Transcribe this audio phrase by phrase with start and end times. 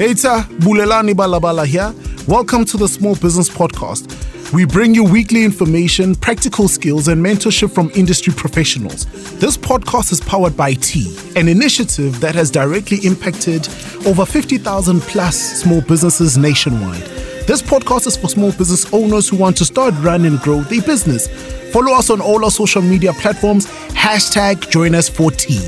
[0.00, 1.92] Eta Bulelani Balabala here.
[2.26, 4.08] Welcome to the Small Business Podcast.
[4.52, 9.04] We bring you weekly information, practical skills, and mentorship from industry professionals.
[9.38, 13.68] This podcast is powered by T, an initiative that has directly impacted
[14.06, 17.02] over 50,000 plus small businesses nationwide.
[17.46, 20.82] This podcast is for small business owners who want to start, run, and grow their
[20.82, 21.28] business.
[21.70, 23.66] Follow us on all our social media platforms.
[23.90, 25.58] Hashtag join us for T.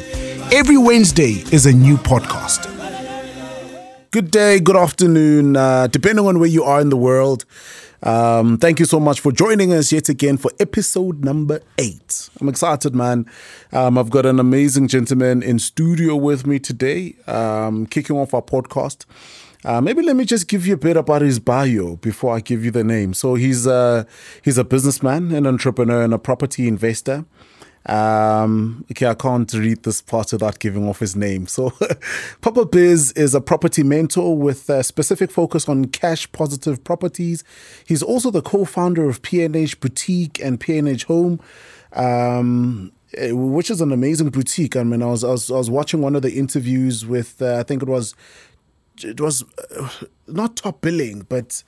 [0.51, 2.71] Every Wednesday is a new podcast.
[4.15, 7.45] Good day, good afternoon, uh, depending on where you are in the world.
[8.05, 12.31] Um, thank you so much for joining us yet again for episode number eight.
[12.41, 13.29] I'm excited, man.
[13.73, 18.43] Um, I've got an amazing gentleman in studio with me today, um, kicking off our
[18.43, 19.05] podcast.
[19.65, 22.65] Uh, maybe let me just give you a bit about his bio before I give
[22.65, 23.15] you the name.
[23.15, 24.07] So he's a,
[24.43, 27.25] he's a businessman, an entrepreneur, and a property investor.
[27.87, 31.47] Um, okay, I can't read this part without giving off his name.
[31.47, 31.73] So,
[32.41, 37.45] Papa Biz is a property mentor with a specific focus on cash positive properties.
[37.87, 41.41] He's also the co founder of PNH Boutique and PNH Home.
[41.93, 44.77] Um, eh, which is an amazing boutique.
[44.77, 47.59] I mean, I was I was, I was watching one of the interviews with uh,
[47.59, 48.15] I think it was
[49.03, 49.45] it was
[49.77, 49.89] uh,
[50.27, 51.63] not top billing, but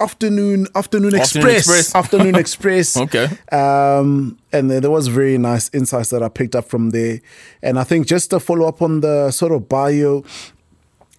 [0.00, 1.94] afternoon afternoon, Afternoon express, Express.
[1.94, 3.28] afternoon express Okay.
[3.52, 7.20] um and there was very nice insights that i picked up from there
[7.62, 10.24] and i think just to follow up on the sort of bio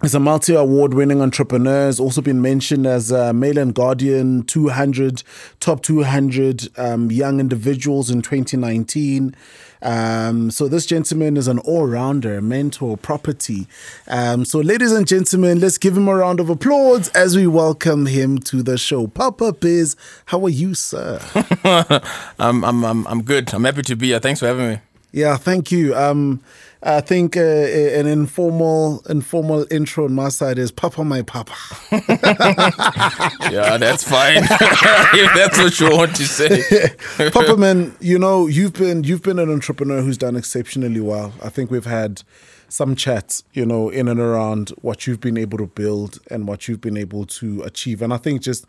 [0.01, 1.87] He's a multi award winning entrepreneur.
[1.87, 5.23] Has also been mentioned as a Mail and Guardian 200,
[5.59, 9.35] top 200 um, young individuals in 2019.
[9.81, 13.67] Um, so, this gentleman is an all rounder, mentor, property.
[14.07, 18.05] Um, so, ladies and gentlemen, let's give him a round of applause as we welcome
[18.05, 19.07] him to the show.
[19.07, 21.19] Papa Biz, how are you, sir?
[22.39, 23.53] I'm, I'm, I'm, I'm good.
[23.53, 24.19] I'm happy to be here.
[24.19, 24.79] Thanks for having me.
[25.11, 25.95] Yeah, thank you.
[25.95, 26.41] Um,
[26.81, 31.53] I think uh, an informal informal intro on my side is Papa my Papa.
[33.51, 34.43] Yeah, that's fine.
[34.43, 36.89] if that's what you want to say.
[37.31, 41.33] Papa man, you know you've been you've been an entrepreneur who's done exceptionally well.
[41.43, 42.21] I think we've had
[42.69, 46.67] some chats, you know, in and around what you've been able to build and what
[46.67, 48.01] you've been able to achieve.
[48.01, 48.65] And I think just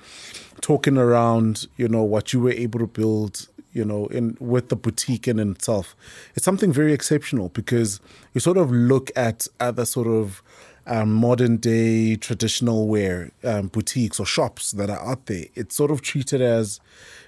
[0.60, 4.76] talking around, you know, what you were able to build, you know, in with the
[4.76, 5.94] boutique in itself,
[6.34, 8.00] it's something very exceptional because
[8.34, 10.42] you sort of look at other sort of
[10.86, 15.44] um, modern day traditional wear um, boutiques or shops that are out there.
[15.54, 16.80] It's sort of treated as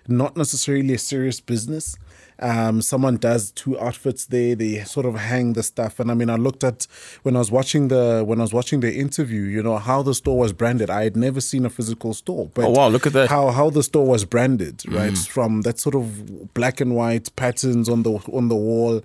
[0.08, 1.96] not necessarily a serious business.
[2.42, 4.54] Um, someone does two outfits there.
[4.56, 6.86] They sort of hang the stuff, and I mean, I looked at
[7.22, 9.42] when I was watching the when I was watching the interview.
[9.42, 10.90] You know how the store was branded.
[10.90, 13.28] I had never seen a physical store, but Oh, wow, look at that.
[13.30, 15.16] How how the store was branded, right?
[15.16, 19.02] From that sort of black and white patterns on the on the wall,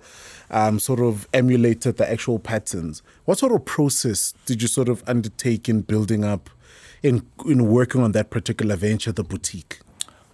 [0.50, 3.02] um, sort of emulated the actual patterns.
[3.24, 6.50] What sort of process did you sort of undertake in building up,
[7.02, 9.78] in in working on that particular venture, the boutique?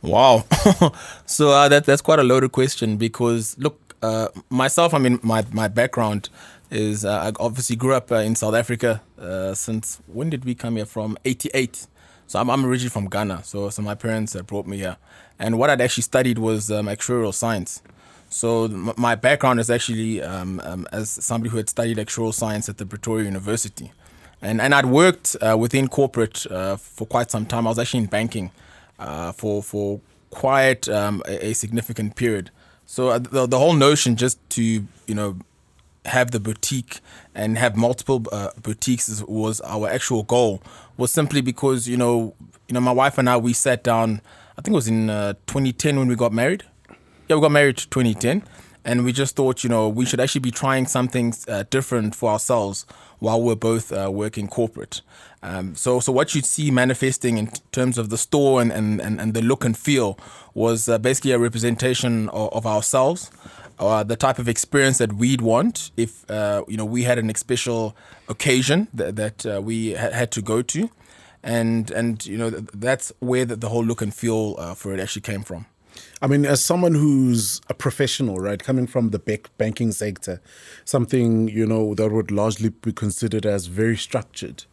[0.05, 0.45] Wow.
[1.27, 5.45] so uh, that that's quite a loaded question because look, uh, myself, I mean, my
[5.51, 6.29] my background
[6.71, 10.55] is uh, I obviously grew up uh, in South Africa uh, since when did we
[10.55, 11.17] come here from?
[11.25, 11.87] '88.
[12.27, 13.45] So I'm, I'm originally from Ghana.
[13.45, 14.99] So so my parents uh, brought me here,
[15.39, 17.83] and what I'd actually studied was um, actuarial science.
[18.29, 22.77] So my background is actually um, um, as somebody who had studied actuarial science at
[22.77, 23.91] the Pretoria University,
[24.43, 26.39] and and I'd worked within corporate
[26.79, 27.67] for quite some time.
[27.67, 28.51] I was actually in banking
[29.05, 30.01] uh, for for
[30.31, 32.51] quite um, a, a significant period.
[32.87, 35.39] So uh, the the whole notion just to you know
[36.07, 37.01] have the boutique
[37.35, 40.63] and have multiple uh, boutiques was our actual goal
[40.97, 42.35] was simply because you know
[42.69, 44.21] you know my wife and I we sat down
[44.59, 46.65] I think it was in uh, 2010 when we got married
[47.29, 48.43] yeah we got married 2010
[48.84, 52.31] and we just thought you know we should actually be trying something uh, different for
[52.31, 52.87] ourselves
[53.19, 55.00] while we're both uh, working corporate
[55.43, 59.00] um, so so what you'd see manifesting in t- terms of the store and, and,
[59.00, 60.19] and, and the look and feel
[60.55, 63.31] was uh, basically a representation of, of ourselves
[63.78, 67.34] uh, the type of experience that we'd want if uh, you know we had an
[67.34, 67.97] special
[68.28, 70.88] occasion that, that uh, we ha- had to go to,
[71.43, 74.94] and and you know th- that's where the, the whole look and feel uh, for
[74.94, 75.67] it actually came from.
[76.23, 80.41] I mean, as someone who's a professional, right, coming from the banking sector,
[80.85, 84.64] something you know that would largely be considered as very structured.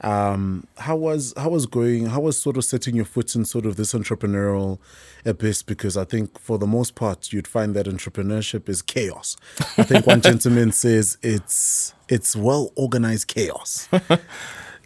[0.00, 2.06] Um, how was how was going?
[2.06, 4.78] How was sort of setting your foot in sort of this entrepreneurial
[5.24, 5.62] abyss?
[5.62, 9.36] Because I think for the most part, you'd find that entrepreneurship is chaos.
[9.78, 13.88] I think one gentleman says it's it's well organized chaos.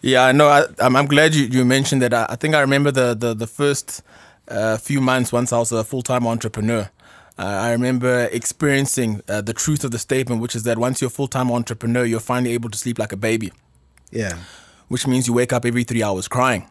[0.03, 2.15] Yeah, no, I, I'm, I'm glad you, you mentioned that.
[2.15, 4.03] I, I think I remember the the, the first
[4.49, 6.91] uh, few months once I was a full time entrepreneur.
[7.39, 11.09] Uh, I remember experiencing uh, the truth of the statement, which is that once you're
[11.09, 13.53] a full time entrepreneur, you're finally able to sleep like a baby.
[14.11, 14.39] Yeah.
[14.89, 16.67] which means you wake up every three hours crying.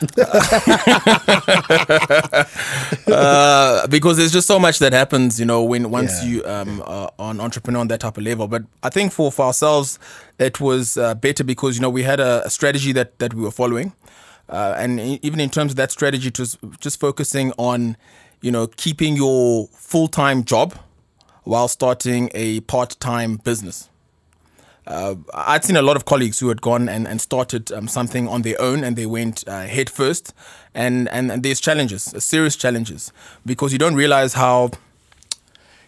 [3.06, 6.28] uh, because there's just so much that happens, you know, when once Yeah.
[6.28, 8.48] you um, are an entrepreneur on that type of level.
[8.48, 9.98] But I think for, for ourselves,
[10.38, 13.42] it was uh, better because you know we had a, a strategy that that we
[13.42, 13.92] were following,
[14.48, 17.96] uh, and even in terms of that strategy, was just focusing on,
[18.40, 20.74] you know, keeping your full time job
[21.44, 23.88] while starting a part time business.
[24.86, 28.26] Uh, I'd seen a lot of colleagues who had gone and, and started um, something
[28.26, 30.32] on their own and they went uh, head first.
[30.74, 33.12] And, and, and there's challenges, uh, serious challenges,
[33.44, 34.70] because you don't realize how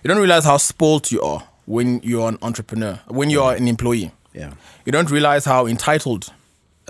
[0.02, 3.68] you don't realize how spoiled you are when you're an entrepreneur, when you are an
[3.68, 4.12] employee.
[4.34, 4.52] Yeah.
[4.84, 6.32] You don't realize how entitled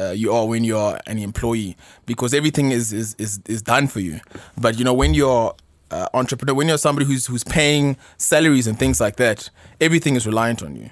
[0.01, 1.77] uh, you are when you're an employee
[2.07, 4.21] because everything is, is, is, is done for you.
[4.57, 5.55] But you know when you're
[5.91, 9.51] uh, entrepreneur, when you're somebody who's who's paying salaries and things like that,
[9.81, 10.91] everything is reliant on you.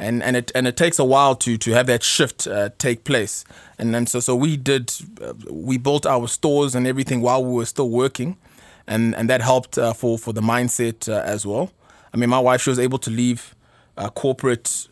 [0.00, 3.02] And, and it and it takes a while to to have that shift uh, take
[3.02, 3.44] place,
[3.78, 7.52] and then so so we did uh, we built our stores and everything while we
[7.52, 8.36] were still working,
[8.86, 11.72] and and that helped uh, for for the mindset uh, as well.
[12.14, 13.56] I mean, my wife she was able to leave
[13.96, 14.86] uh, corporate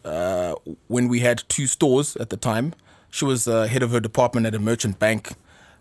[0.88, 2.75] when we had two stores at the time.
[3.11, 5.32] She was uh, head of her department at a merchant bank,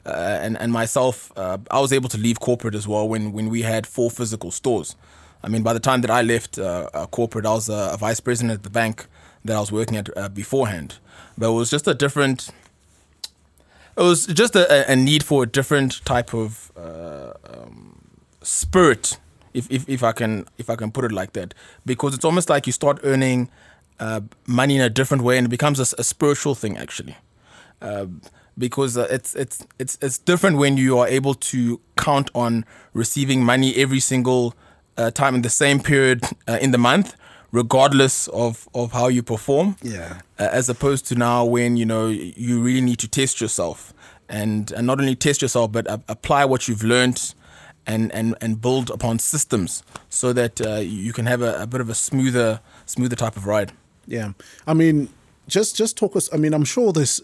[0.05, 3.49] uh, and and myself, uh, I was able to leave corporate as well when when
[3.49, 4.95] we had four physical stores.
[5.43, 7.97] I mean, by the time that I left uh, uh, corporate, I was a, a
[7.97, 9.05] vice president at the bank
[9.43, 10.97] that I was working at uh, beforehand.
[11.37, 12.49] But it was just a different.
[13.97, 18.01] It was just a, a need for a different type of uh, um,
[18.41, 19.19] spirit,
[19.53, 21.53] if, if if I can if I can put it like that,
[21.85, 23.49] because it's almost like you start earning
[23.99, 27.15] uh, money in a different way, and it becomes a spiritual thing actually.
[27.81, 28.05] Uh,
[28.57, 32.63] because uh, it's it's it's it's different when you are able to count on
[32.93, 34.53] receiving money every single
[34.97, 37.15] uh, time in the same period uh, in the month,
[37.51, 40.19] regardless of of how you perform Yeah.
[40.39, 43.93] uh, as opposed to now when you know you really need to test yourself
[44.29, 47.33] and, and not only test yourself but a- apply what you've learned
[47.85, 51.81] and, and, and build upon systems so that uh, you can have a, a bit
[51.81, 53.71] of a smoother smoother type of ride
[54.07, 54.33] Yeah,
[54.67, 55.09] I mean,
[55.47, 56.29] just just talk us.
[56.33, 57.21] I mean, I'm sure there's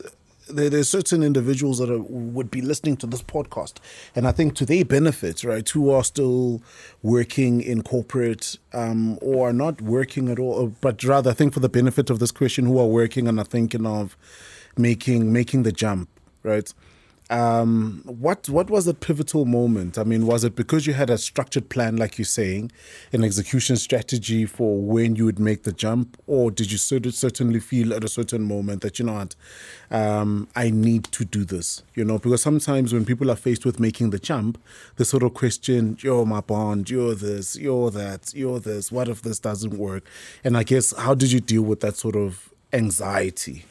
[0.50, 3.76] there, there's certain individuals that are, would be listening to this podcast,
[4.16, 6.62] and I think to their benefit, right, who are still
[7.02, 11.60] working in corporate um, or are not working at all, but rather I think for
[11.60, 14.18] the benefit of this question, who are working and are thinking of
[14.78, 16.10] making making the jump,
[16.44, 16.74] right?
[17.32, 19.98] Um, what what was the pivotal moment?
[19.98, 22.74] I mean, was it because you had a structured plan, like you're saying,
[23.14, 27.62] an execution strategy for when you would make the jump, or did you cer- certainly
[27.62, 29.36] feel at a certain moment that you know what,
[29.92, 31.84] um, I need to do this?
[31.96, 34.62] You know, because sometimes when people are faced with making the jump,
[34.98, 38.92] they sort of question, "You're my bond, you're this, you're that, you're this.
[38.92, 40.04] What if this doesn't work?"
[40.44, 43.64] And I guess how did you deal with that sort of anxiety?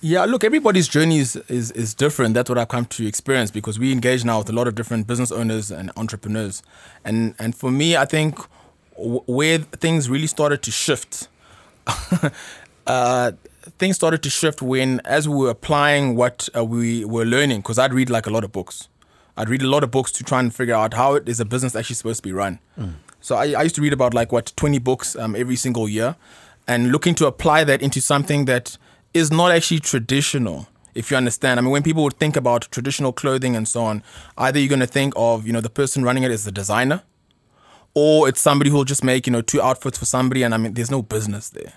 [0.00, 2.34] Yeah, look, everybody's journey is, is, is different.
[2.34, 5.06] That's what I've come to experience because we engage now with a lot of different
[5.06, 6.62] business owners and entrepreneurs.
[7.04, 8.38] And and for me, I think
[8.96, 11.28] w- where things really started to shift,
[12.86, 13.32] uh,
[13.78, 17.78] things started to shift when, as we were applying what uh, we were learning, because
[17.78, 18.88] I'd read like a lot of books.
[19.38, 21.46] I'd read a lot of books to try and figure out how it is a
[21.46, 22.58] business actually supposed to be run.
[23.22, 26.16] So I, I used to read about like what 20 books um, every single year
[26.68, 28.76] and looking to apply that into something that
[29.14, 31.58] is not actually traditional if you understand.
[31.58, 34.02] I mean when people would think about traditional clothing and so on
[34.38, 37.02] either you're going to think of you know the person running it as the designer
[37.94, 40.72] or it's somebody who'll just make you know two outfits for somebody and i mean
[40.74, 41.72] there's no business there.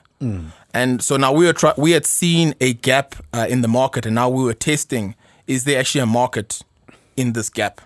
[0.74, 4.06] And so now we were try- we had seen a gap uh, in the market
[4.06, 5.14] and now we were testing
[5.46, 6.62] is there actually a market
[7.16, 7.82] in this gap?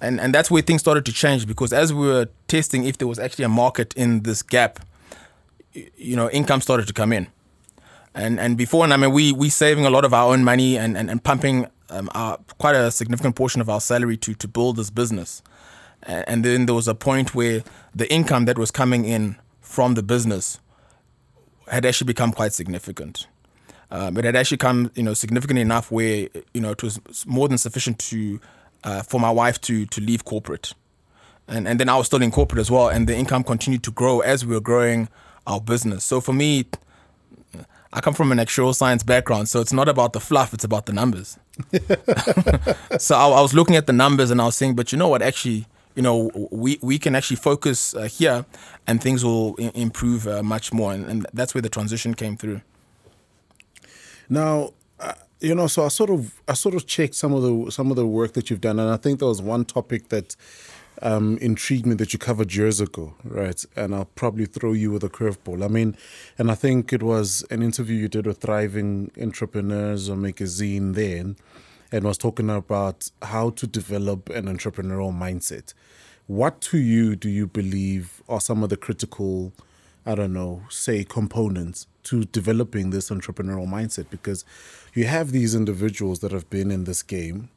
[0.00, 3.08] And and that's where things started to change because as we were testing if there
[3.08, 4.78] was actually a market in this gap
[5.74, 7.26] you know income started to come in
[8.14, 10.76] and and before and I mean we we saving a lot of our own money
[10.76, 14.48] and and, and pumping um, our, quite a significant portion of our salary to to
[14.48, 15.42] build this business.
[16.02, 17.62] And, then there was a point where
[17.94, 20.58] the income that was coming in from the business
[21.68, 23.26] had actually become quite significant.
[23.90, 27.48] Um, it had actually come you know significant enough where you know it was more
[27.48, 28.40] than sufficient to
[28.82, 30.72] uh, for my wife to to leave corporate.
[31.46, 33.90] And and then I was still in corporate as well and the income continued to
[33.90, 35.08] grow as we were growing
[35.46, 36.04] our business.
[36.04, 36.66] So for me
[37.92, 40.86] I come from an actuarial science background, so it's not about the fluff; it's about
[40.86, 41.38] the numbers.
[42.98, 45.08] so I, I was looking at the numbers and I was saying, but you know
[45.08, 45.22] what?
[45.22, 45.66] Actually,
[45.96, 48.46] you know, we we can actually focus uh, here,
[48.86, 52.36] and things will I- improve uh, much more, and, and that's where the transition came
[52.36, 52.60] through.
[54.28, 57.72] Now, uh, you know, so I sort of I sort of checked some of the
[57.72, 60.36] some of the work that you've done, and I think there was one topic that
[61.02, 63.64] um, intrigued me that you covered years ago, right?
[63.76, 65.64] And I'll probably throw you with a curveball.
[65.64, 65.96] I mean,
[66.38, 71.36] and I think it was an interview you did with Thriving Entrepreneurs or magazine then,
[71.92, 75.74] and was talking about how to develop an entrepreneurial mindset.
[76.26, 79.52] What to you do you believe are some of the critical,
[80.06, 84.10] I don't know, say components to developing this entrepreneurial mindset?
[84.10, 84.44] Because
[84.94, 87.48] you have these individuals that have been in this game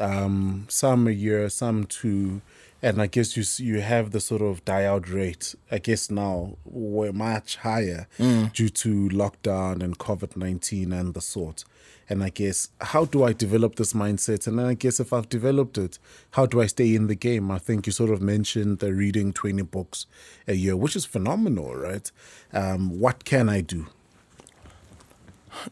[0.00, 2.40] um, some a year, some two,
[2.82, 5.54] and I guess you you have the sort of die out rate.
[5.70, 8.52] I guess now we're much higher mm.
[8.52, 11.64] due to lockdown and COVID nineteen and the sort.
[12.10, 14.46] And I guess how do I develop this mindset?
[14.46, 15.98] And then I guess if I've developed it,
[16.30, 17.50] how do I stay in the game?
[17.50, 20.06] I think you sort of mentioned the reading twenty books
[20.46, 22.10] a year, which is phenomenal, right?
[22.52, 23.88] Um, what can I do?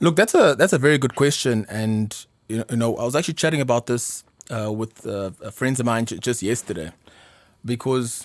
[0.01, 3.61] Look, that's a that's a very good question, and you know, I was actually chatting
[3.61, 6.93] about this uh, with uh, friends of mine just yesterday,
[7.65, 8.25] because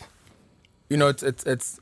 [0.90, 1.80] you know it's it's it's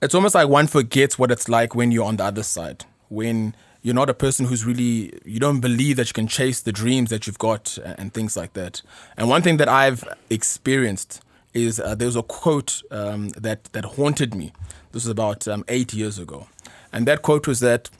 [0.00, 3.54] it's almost like one forgets what it's like when you're on the other side when
[3.82, 7.10] you're not a person who's really you don't believe that you can chase the dreams
[7.10, 8.82] that you've got and things like that.
[9.16, 11.22] And one thing that I've experienced
[11.54, 14.52] is uh, there was a quote um, that that haunted me.
[14.92, 16.48] This was about um, eight years ago,
[16.92, 17.90] and that quote was that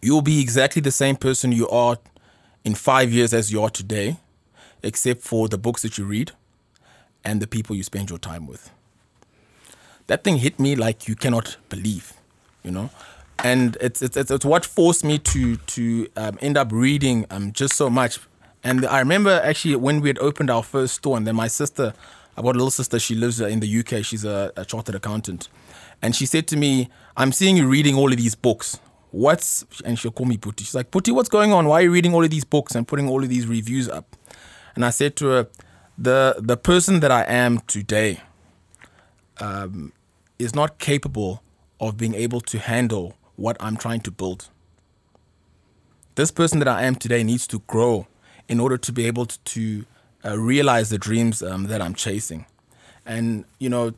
[0.00, 1.98] you'll be exactly the same person you are
[2.64, 4.16] in five years as you are today,
[4.82, 6.32] except for the books that you read
[7.24, 8.70] and the people you spend your time with.
[10.06, 12.14] That thing hit me like you cannot believe,
[12.62, 12.90] you know.
[13.38, 17.74] And it's it's it's, what forced me to to um, end up reading um, just
[17.74, 18.18] so much.
[18.62, 21.94] And I remember actually when we had opened our first store, and then my sister,
[22.36, 24.04] I've got a little sister, she lives in the UK.
[24.04, 25.48] She's a, a chartered accountant,
[26.00, 28.78] and she said to me, "I'm seeing you reading all of these books
[29.12, 30.64] what's and she'll call me Putti.
[30.64, 31.66] She's like, Putti, what's going on?
[31.66, 34.16] Why are you reading all of these books and putting all of these reviews up?
[34.74, 35.48] And I said to her,
[35.98, 38.20] the the person that I am today
[39.38, 39.92] um,
[40.38, 41.42] is not capable
[41.80, 44.48] of being able to handle what I'm trying to build.
[46.14, 48.06] This person that I am today needs to grow
[48.48, 49.84] in order to be able to, to
[50.24, 52.46] uh, realize the dreams um, that I'm chasing.
[53.04, 53.92] And you know,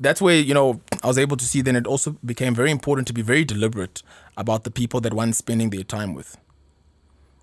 [0.00, 1.62] that's where you know I was able to see.
[1.62, 4.02] Then it also became very important to be very deliberate
[4.36, 6.36] about the people that one's spending their time with.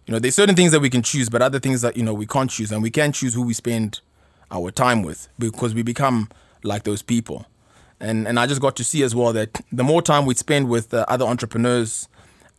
[0.05, 2.13] You know, there's certain things that we can choose, but other things that you know
[2.13, 4.01] we can't choose, and we can choose who we spend
[4.51, 6.29] our time with because we become
[6.63, 7.45] like those people.
[7.99, 10.69] And and I just got to see as well that the more time we spend
[10.69, 12.07] with uh, other entrepreneurs,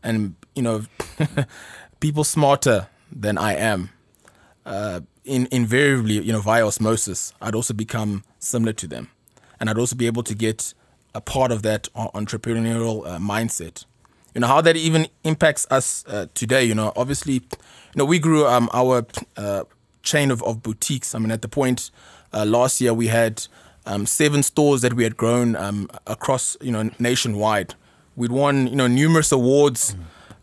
[0.02, 0.84] and you know,
[2.00, 3.90] people smarter than I am,
[4.64, 9.10] uh, in invariably you know via osmosis, I'd also become similar to them
[9.60, 10.74] and I'd also be able to get
[11.14, 13.84] a part of that entrepreneurial uh, mindset.
[14.36, 16.62] You know how that even impacts us uh, today.
[16.62, 17.40] You know, obviously, you
[17.94, 19.06] know we grew um, our
[19.38, 19.64] uh,
[20.02, 21.14] chain of, of boutiques.
[21.14, 21.90] I mean, at the point
[22.34, 23.46] uh, last year we had
[23.86, 27.76] um, seven stores that we had grown um, across you know nationwide.
[28.14, 29.96] We'd won you know numerous awards.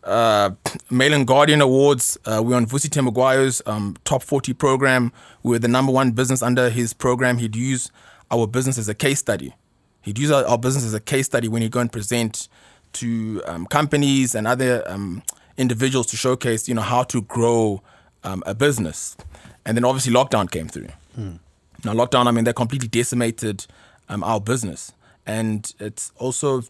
[0.04, 0.56] Mm.
[0.90, 2.18] Mail and Guardian Awards.
[2.24, 5.12] Uh, we were on Vusi Maguire's um, top 40 program.
[5.44, 7.38] We were the number one business under his program.
[7.38, 7.92] He'd use
[8.28, 9.54] our business as a case study.
[10.02, 12.48] He'd use our, our business as a case study when he'd go and present
[12.94, 15.22] to um, companies and other um,
[15.56, 17.82] individuals to showcase, you know, how to grow
[18.22, 19.16] um, a business.
[19.64, 20.88] And then obviously lockdown came through.
[21.14, 21.36] Hmm.
[21.84, 23.66] Now lockdown, I mean, that completely decimated
[24.08, 24.92] um, our business,
[25.26, 26.62] and it's also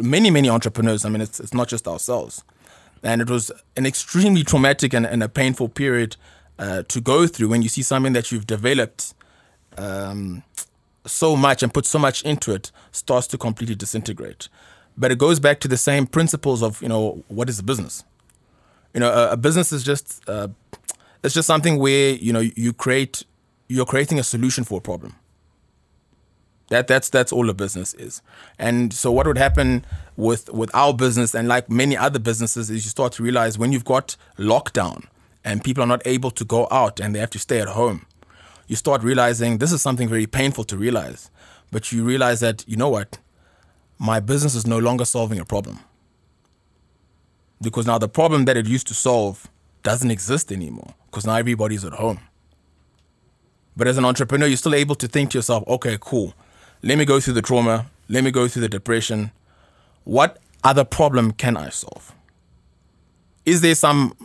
[0.00, 1.04] many many entrepreneurs.
[1.04, 2.44] I mean, it's it's not just ourselves,
[3.02, 6.16] and it was an extremely traumatic and, and a painful period
[6.58, 9.14] uh, to go through when you see something that you've developed.
[9.78, 10.42] Um,
[11.04, 14.48] so much and put so much into it starts to completely disintegrate.
[14.96, 18.04] But it goes back to the same principles of you know what is a business.
[18.94, 20.48] You know, a, a business is just uh,
[21.22, 23.24] it's just something where you know you create
[23.68, 25.14] you're creating a solution for a problem.
[26.68, 28.22] That that's that's all a business is.
[28.58, 29.84] And so what would happen
[30.16, 33.72] with with our business and like many other businesses is you start to realize when
[33.72, 35.04] you've got lockdown
[35.44, 38.06] and people are not able to go out and they have to stay at home
[38.72, 41.30] you start realizing this is something very painful to realize.
[41.70, 43.18] But you realize that, you know what?
[44.02, 45.78] My business is no longer solving a problem.
[47.60, 49.48] Because now the problem that it used to solve
[49.84, 52.18] doesn't exist anymore because now everybody's at home.
[53.76, 56.34] But as an entrepreneur, you're still able to think to yourself, okay, cool.
[56.82, 57.86] Let me go through the trauma.
[58.08, 59.30] Let me go through the depression.
[60.02, 62.12] What other problem can I solve?
[63.46, 64.16] Is there some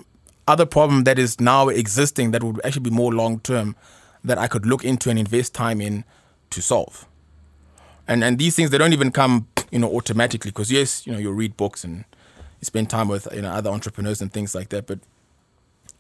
[0.48, 3.76] other problem that is now existing that would actually be more long term
[4.24, 6.04] that I could look into and invest time in
[6.50, 7.06] to solve.
[8.08, 11.20] And and these things they don't even come you know automatically because yes you know
[11.20, 12.06] you read books and
[12.60, 14.88] you spend time with you know other entrepreneurs and things like that.
[14.88, 15.00] But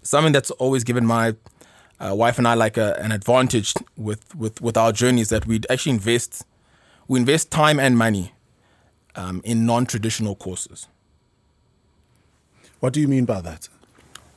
[0.01, 1.35] something that's always given my
[1.99, 5.61] uh, wife and I like a, an advantage with, with, with our journeys that we
[5.69, 6.45] actually invest
[7.07, 8.33] we invest time and money
[9.15, 10.87] um, in non-traditional courses.
[12.81, 13.69] What do you mean by that?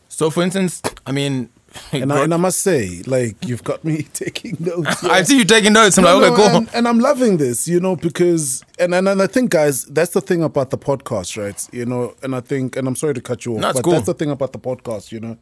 [0.08, 1.50] So, for instance, I mean,
[1.92, 5.04] and, I, and I must say, like, you've got me taking notes.
[5.04, 5.98] I see you taking notes.
[5.98, 9.08] I'm no, like, okay, no, And, and, I'm loving this, you know, because, and, and,
[9.08, 11.68] and I think, guys, that's the thing about the podcast, right?
[11.72, 13.92] You know, and I think, and I'm sorry to cut you off, no, but cool.
[13.92, 15.38] that's the thing about the podcast, you know.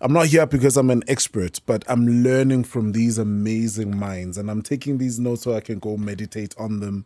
[0.00, 4.50] I'm not here because I'm an expert, but I'm learning from these amazing minds and
[4.50, 7.04] I'm taking these notes so I can go meditate on them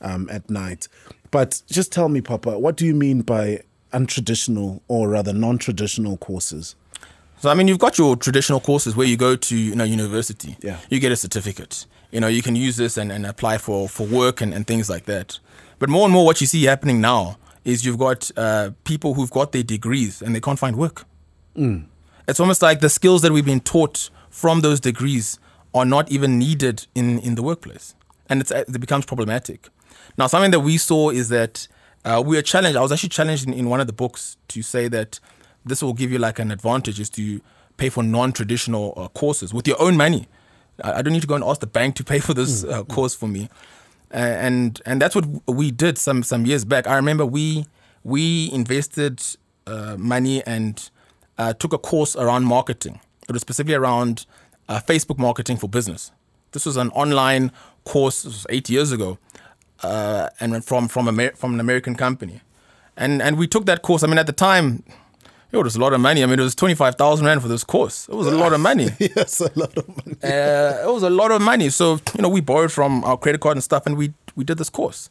[0.00, 0.88] um, at night.
[1.30, 3.60] But just tell me, Papa, what do you mean by
[3.92, 6.76] untraditional or rather non traditional courses?
[7.40, 10.56] So I mean, you've got your traditional courses where you go to you know university.
[10.60, 10.78] Yeah.
[10.90, 11.86] You get a certificate.
[12.10, 14.90] You know, you can use this and, and apply for for work and, and things
[14.90, 15.38] like that.
[15.78, 19.30] But more and more, what you see happening now is you've got uh, people who've
[19.30, 21.04] got their degrees and they can't find work.
[21.56, 21.86] Mm.
[22.28, 25.38] It's almost like the skills that we've been taught from those degrees
[25.74, 27.94] are not even needed in, in the workplace.
[28.28, 29.68] And it becomes problematic.
[30.16, 31.66] Now, something that we saw is that
[32.04, 32.76] uh, we were challenged.
[32.76, 35.18] I was actually challenged in, in one of the books to say that
[35.64, 37.40] this will give you like an advantage is to
[37.76, 40.28] pay for non-traditional uh, courses with your own money.
[40.82, 42.84] I, I, don't need to go and ask the bank to pay for this uh,
[42.84, 43.48] course for me,
[44.12, 46.86] uh, and and that's what we did some some years back.
[46.86, 47.66] I remember we
[48.04, 49.22] we invested
[49.66, 50.90] uh, money and
[51.38, 53.00] uh, took a course around marketing.
[53.28, 54.26] It was specifically around
[54.68, 56.12] uh, Facebook marketing for business.
[56.52, 57.52] This was an online
[57.84, 59.18] course eight years ago,
[59.82, 62.40] uh, and from from Amer- from an American company,
[62.96, 64.02] and and we took that course.
[64.02, 64.82] I mean, at the time,
[65.52, 66.22] it was a lot of money.
[66.22, 68.08] I mean, it was twenty five thousand rand for this course.
[68.08, 68.90] It was a lot of money.
[68.98, 70.16] yes, a lot of money.
[70.22, 71.70] Uh, it was a lot of money.
[71.70, 74.58] So you know, we borrowed from our credit card and stuff, and we we did
[74.58, 75.10] this course.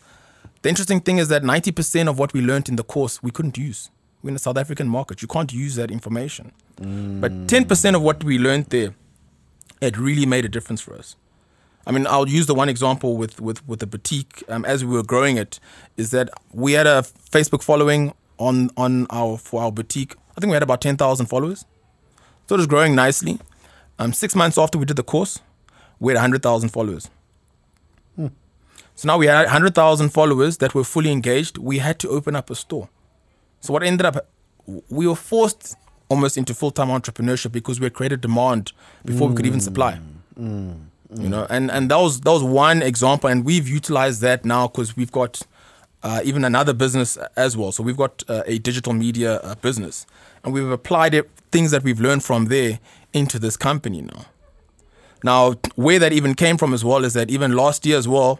[0.61, 3.31] The interesting thing is that ninety percent of what we learned in the course we
[3.31, 3.89] couldn't use
[4.21, 5.21] we're in the South African market.
[5.21, 6.51] You can't use that information.
[6.81, 7.21] Mm.
[7.21, 8.93] But 10% of what we learned there,
[9.81, 11.15] it really made a difference for us.
[11.87, 14.93] I mean, I'll use the one example with, with, with the boutique um, as we
[14.93, 15.59] were growing it,
[15.97, 20.15] is that we had a Facebook following on, on our for our boutique.
[20.39, 21.65] I think we had about 10,000 followers.
[22.47, 23.39] So it was growing nicely.
[23.99, 25.39] Um, six months after we did the course,
[25.99, 27.09] we had 100,000 followers.
[28.95, 31.57] So now we had 100,000 followers that were fully engaged.
[31.57, 32.87] We had to open up a store.
[33.59, 34.27] So what ended up,
[34.89, 35.75] we were forced
[36.07, 38.71] almost into full time entrepreneurship because we had created demand
[39.05, 39.31] before mm.
[39.31, 39.99] we could even supply.
[40.37, 40.75] Mm.
[41.13, 41.21] Mm.
[41.21, 44.67] You know, and and that was that was one example, and we've utilized that now
[44.67, 45.43] because we've got
[46.03, 47.71] uh, even another business as well.
[47.71, 50.05] So we've got uh, a digital media uh, business,
[50.43, 52.79] and we've applied it, things that we've learned from there
[53.13, 54.25] into this company now.
[55.23, 58.39] Now, where that even came from as well is that even last year as well,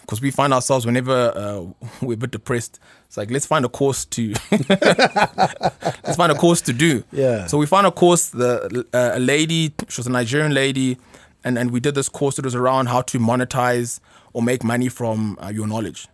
[0.00, 1.64] because we find ourselves whenever uh,
[2.02, 6.62] we're a bit depressed, it's like let's find a course to let's find a course
[6.62, 7.04] to do.
[7.12, 7.46] Yeah.
[7.46, 8.30] So we found a course.
[8.30, 10.96] The uh, a lady, she was a Nigerian lady,
[11.44, 12.38] and and we did this course.
[12.38, 14.00] It was around how to monetize
[14.32, 16.08] or make money from uh, your knowledge,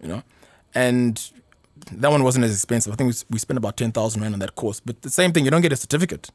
[0.00, 0.22] you know,
[0.74, 1.30] and
[1.90, 2.92] that one wasn't as expensive.
[2.92, 4.80] I think we, we spent about ten thousand rand on that course.
[4.80, 6.30] But the same thing, you don't get a certificate.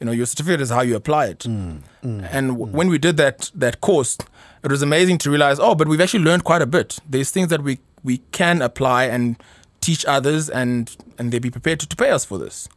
[0.00, 1.40] You know, your certificate is how you apply it.
[1.40, 2.70] Mm, mm, and w- mm.
[2.70, 4.16] when we did that that course,
[4.62, 6.98] it was amazing to realize, oh, but we've actually learned quite a bit.
[7.08, 9.36] There's things that we we can apply and
[9.80, 12.68] teach others, and and they be prepared to, to pay us for this.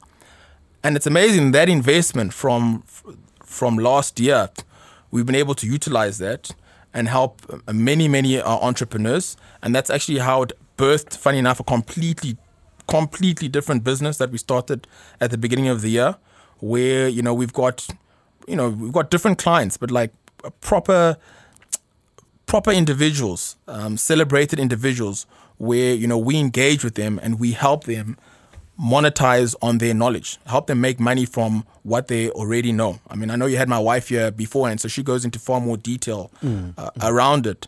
[0.84, 2.84] And it's amazing that investment from
[3.46, 4.50] from last year,
[5.12, 6.52] we've been able to utilize that
[6.94, 11.16] and help uh, many many uh, entrepreneurs, and that's actually how it birthed.
[11.26, 12.38] Funny enough, a completely
[12.88, 14.88] completely different business that we started
[15.22, 16.16] at the beginning of the year
[16.62, 17.88] where you know we've got
[18.48, 20.12] you know we've got different clients, but like
[20.62, 21.18] proper
[22.46, 25.26] proper individuals, um, celebrated individuals,
[25.58, 28.18] where you know we engage with them and we help them
[28.82, 33.00] monetize on their knowledge, help them make money from what they already know.
[33.10, 35.38] I mean, I know you had my wife here before, and so she goes into
[35.40, 36.74] far more detail mm.
[36.78, 37.68] uh, around it.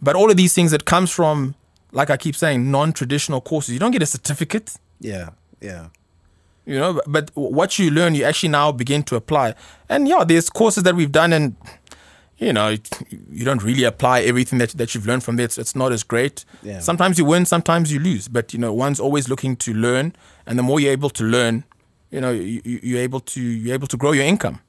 [0.00, 1.54] But all of these things that comes from,
[1.92, 3.74] like I keep saying, non-traditional courses.
[3.74, 4.74] You don't get a certificate.
[5.00, 5.88] Yeah, yeah.
[6.64, 9.54] You know but what you learn you actually now begin to apply.
[9.88, 11.54] And yeah there's courses that we've done and
[12.38, 12.74] you know
[13.30, 15.44] you don't really apply everything that, that you've learned from there.
[15.44, 16.44] It's, it's not as great.
[16.64, 16.80] Yeah.
[16.80, 18.26] sometimes you win sometimes you lose.
[18.26, 20.16] But you know one's always looking to learn.
[20.44, 21.62] And the more you're able to learn
[22.10, 24.60] you know you, you're able to you're able to grow your income.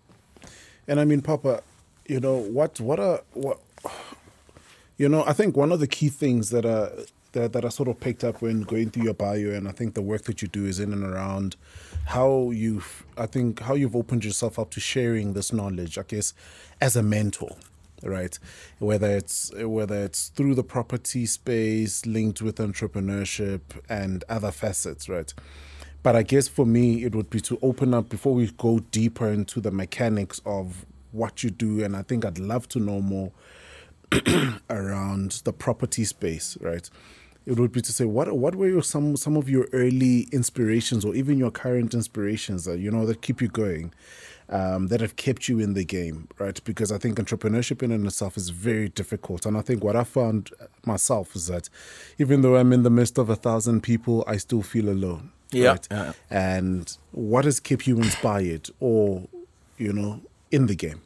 [0.87, 1.63] And i mean papa
[2.07, 3.59] you know what what are what
[4.97, 6.91] you know i think one of the key things that are
[7.33, 9.93] that, that I sort of picked up when going through your bio, and I think
[9.93, 11.55] the work that you do is in and around
[12.05, 16.33] how you've, I think, how you've opened yourself up to sharing this knowledge, I guess,
[16.81, 17.55] as a mentor
[18.03, 18.37] right
[18.77, 25.33] whether it's whether it's through the property space linked with entrepreneurship and other facets right
[26.03, 29.27] But I guess for me, it would be to open up before we go deeper
[29.27, 31.83] into the mechanics of what you do.
[31.83, 33.31] And I think I'd love to know more
[34.69, 36.89] around the property space, right?
[37.45, 41.05] It would be to say what what were your, some some of your early inspirations
[41.05, 43.93] or even your current inspirations that you know that keep you going,
[44.49, 46.61] um, that have kept you in the game, right?
[46.65, 50.03] Because I think entrepreneurship in and itself is very difficult, and I think what I
[50.03, 50.51] found
[50.85, 51.69] myself is that
[52.17, 55.31] even though I'm in the midst of a thousand people, I still feel alone.
[55.51, 55.69] Yeah.
[55.69, 55.87] Right?
[55.89, 56.13] yeah.
[56.29, 59.23] And what has kept you inspired or
[59.77, 61.01] you know in the game?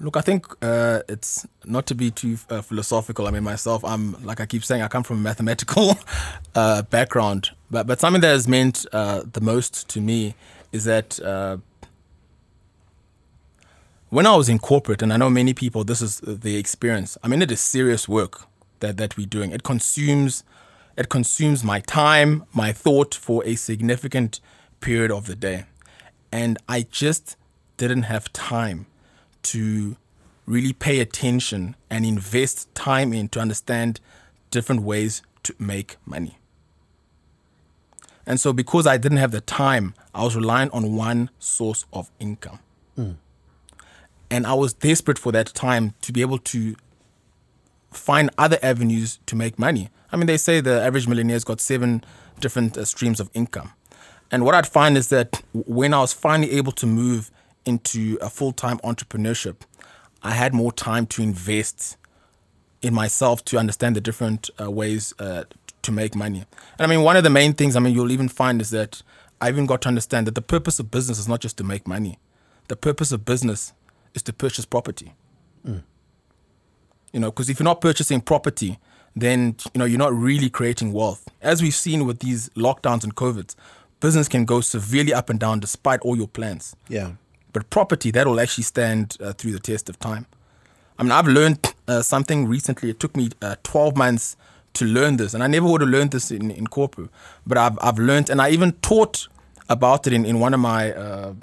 [0.00, 3.26] Look, I think uh, it's not to be too uh, philosophical.
[3.26, 5.98] I mean, myself, I'm like I keep saying, I come from a mathematical
[6.54, 10.34] uh, background, but but something that has meant uh, the most to me
[10.72, 11.58] is that uh,
[14.08, 17.18] when I was in corporate, and I know many people, this is the experience.
[17.22, 18.46] I mean, it is serious work
[18.80, 19.52] that that we're doing.
[19.52, 20.44] It consumes
[20.96, 24.40] it consumes my time, my thought for a significant
[24.80, 25.64] period of the day,
[26.30, 27.36] and I just
[27.76, 28.86] didn't have time
[29.42, 29.96] to
[30.46, 34.00] really pay attention and invest time in to understand
[34.50, 36.38] different ways to make money.
[38.24, 42.10] And so, because I didn't have the time, I was relying on one source of
[42.20, 42.60] income.
[42.96, 43.16] Mm.
[44.30, 46.76] And I was desperate for that time to be able to
[47.90, 49.90] find other avenues to make money.
[50.12, 52.04] I mean, they say the average millionaire's got seven
[52.40, 53.72] different uh, streams of income.
[54.30, 57.30] And what I'd find is that when I was finally able to move
[57.64, 59.56] into a full time entrepreneurship,
[60.22, 61.96] I had more time to invest
[62.80, 65.44] in myself to understand the different uh, ways uh,
[65.82, 66.44] to make money.
[66.78, 69.02] And I mean, one of the main things, I mean, you'll even find is that
[69.40, 71.86] I even got to understand that the purpose of business is not just to make
[71.86, 72.18] money,
[72.68, 73.72] the purpose of business
[74.14, 75.14] is to purchase property.
[75.66, 75.82] Mm.
[77.12, 78.78] You know, because if you're not purchasing property,
[79.14, 81.28] then you know you're not really creating wealth.
[81.40, 83.54] As we've seen with these lockdowns and COVID,
[84.00, 86.74] business can go severely up and down despite all your plans.
[86.88, 87.12] Yeah.
[87.52, 90.26] But property, that will actually stand uh, through the test of time.
[90.98, 92.90] I mean, I've learned uh, something recently.
[92.90, 94.36] It took me uh, 12 months
[94.74, 97.10] to learn this, and I never would have learned this in, in corporate.
[97.46, 99.28] But I've, I've learned, and I even taught
[99.68, 101.34] about it in, in one of my uh,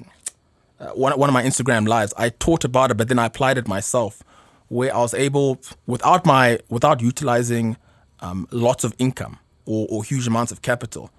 [0.79, 2.13] uh, one, one of my Instagram lives.
[2.17, 4.23] I taught about it, but then I applied it myself,
[4.69, 7.77] where I was able, without my without utilizing
[8.21, 11.11] um, lots of income or, or huge amounts of capital,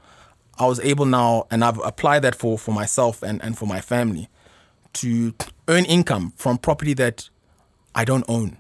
[0.59, 3.81] I was able now, and I've applied that for, for myself and, and for my
[3.81, 4.29] family
[4.94, 5.35] to
[5.68, 7.29] earn income from property that
[7.94, 8.59] I don't own.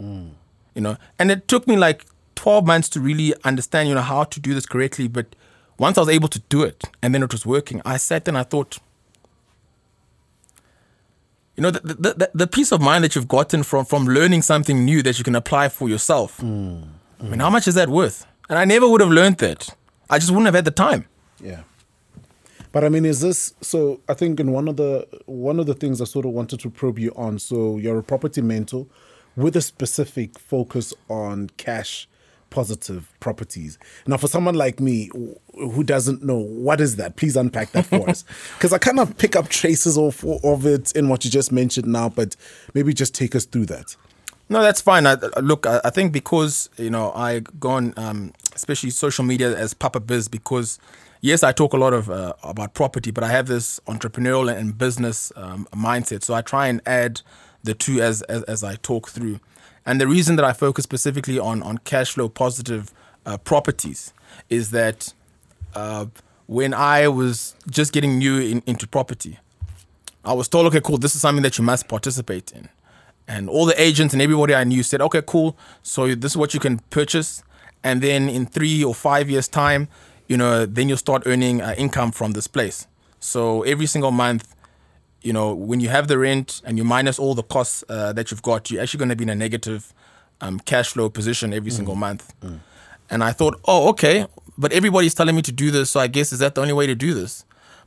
[0.00, 0.30] Mm.
[0.74, 4.24] You know, and it took me like 12 months to really understand, you know, how
[4.24, 5.08] to do this correctly.
[5.08, 5.34] But
[5.78, 8.36] once I was able to do it and then it was working, I sat and
[8.36, 8.78] I thought,
[11.56, 14.42] you know, the, the, the, the, peace of mind that you've gotten from, from learning
[14.42, 16.36] something new that you can apply for yourself.
[16.38, 16.82] Mm.
[16.82, 16.88] Mm.
[17.20, 18.26] I mean, how much is that worth?
[18.50, 19.70] And I never would have learned that.
[20.10, 21.06] I just wouldn't have had the time.
[21.42, 21.62] Yeah.
[22.76, 24.02] But I mean, is this so?
[24.06, 26.68] I think in one of the one of the things I sort of wanted to
[26.68, 27.38] probe you on.
[27.38, 28.86] So you're a property mentor
[29.34, 32.06] with a specific focus on cash
[32.50, 33.78] positive properties.
[34.06, 35.10] Now, for someone like me
[35.54, 38.26] who doesn't know what is that, please unpack that for us,
[38.58, 41.86] because I kind of pick up traces of of it in what you just mentioned
[41.86, 42.36] now, but
[42.74, 43.96] maybe just take us through that.
[44.50, 45.06] No, that's fine.
[45.06, 49.56] I, look, I, I think because you know I go on, um, especially social media
[49.56, 50.78] as Papa Biz, because
[51.20, 54.76] yes, I talk a lot of uh, about property, but I have this entrepreneurial and
[54.76, 56.22] business um, mindset.
[56.22, 57.22] So I try and add
[57.62, 59.40] the two as, as, as I talk through.
[59.84, 62.92] And the reason that I focus specifically on on cash flow positive
[63.24, 64.12] uh, properties
[64.48, 65.12] is that
[65.74, 66.06] uh,
[66.46, 69.38] when I was just getting new in, into property,
[70.24, 72.68] I was told, okay, cool, this is something that you must participate in.
[73.28, 76.54] And all the agents and everybody I knew said, okay, cool, so this is what
[76.54, 77.42] you can purchase.
[77.82, 79.88] And then in three or five years' time,
[80.28, 82.86] you know, then you'll start earning uh, income from this place.
[83.20, 84.54] So every single month,
[85.22, 88.30] you know, when you have the rent and you minus all the costs uh, that
[88.30, 89.92] you've got, you're actually going to be in a negative
[90.40, 91.74] um, cash flow position every mm.
[91.74, 92.32] single month.
[92.40, 92.60] Mm.
[93.10, 94.26] And I thought, oh, okay,
[94.58, 96.86] but everybody's telling me to do this, so I guess is that the only way
[96.86, 97.44] to do this?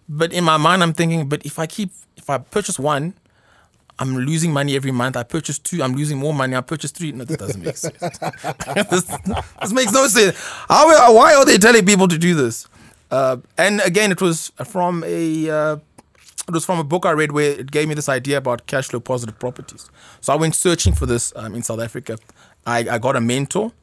[0.08, 3.14] But in my mind, I'm thinking, but if I keep, if I purchase one,
[4.00, 5.18] I'm losing money every month.
[5.18, 6.56] I purchase two, I'm losing more money.
[6.56, 7.12] I purchase three.
[7.12, 7.98] No, this doesn't make sense.
[8.90, 10.38] this, this, makes no sense.
[10.70, 12.68] How, why are they telling people to do this?
[13.12, 15.78] Uh, and again, it was from a uh,
[16.48, 18.88] it was from a book I read where it gave me this idea about cash
[18.88, 19.90] flow positive properties.
[20.22, 22.18] So I went searching for this um, in South Africa.
[22.66, 23.74] I, I got a mentor,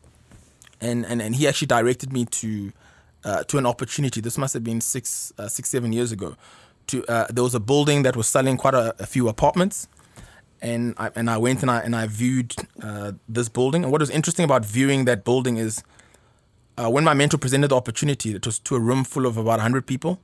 [0.80, 2.72] and, and and he actually directed me to
[3.24, 4.20] uh, to an opportunity.
[4.22, 6.36] This must have been six uh, six seven years ago.
[6.88, 9.88] To uh, there was a building that was selling quite a, a few apartments
[10.62, 13.82] and I, and I went and I and I viewed uh, this building.
[13.82, 15.82] And what was interesting about viewing that building is
[16.78, 19.58] uh, when my mentor presented the opportunity, it was to a room full of about
[19.58, 20.20] 100 people.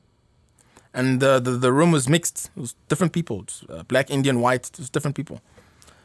[0.94, 2.50] And the, the, the room was mixed.
[2.56, 5.40] It was different people, was, uh, black, Indian, white, it was different people.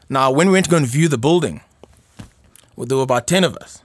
[0.08, 1.60] Now, when we went to go and view the building,
[2.74, 3.82] well, there were about 10 of us.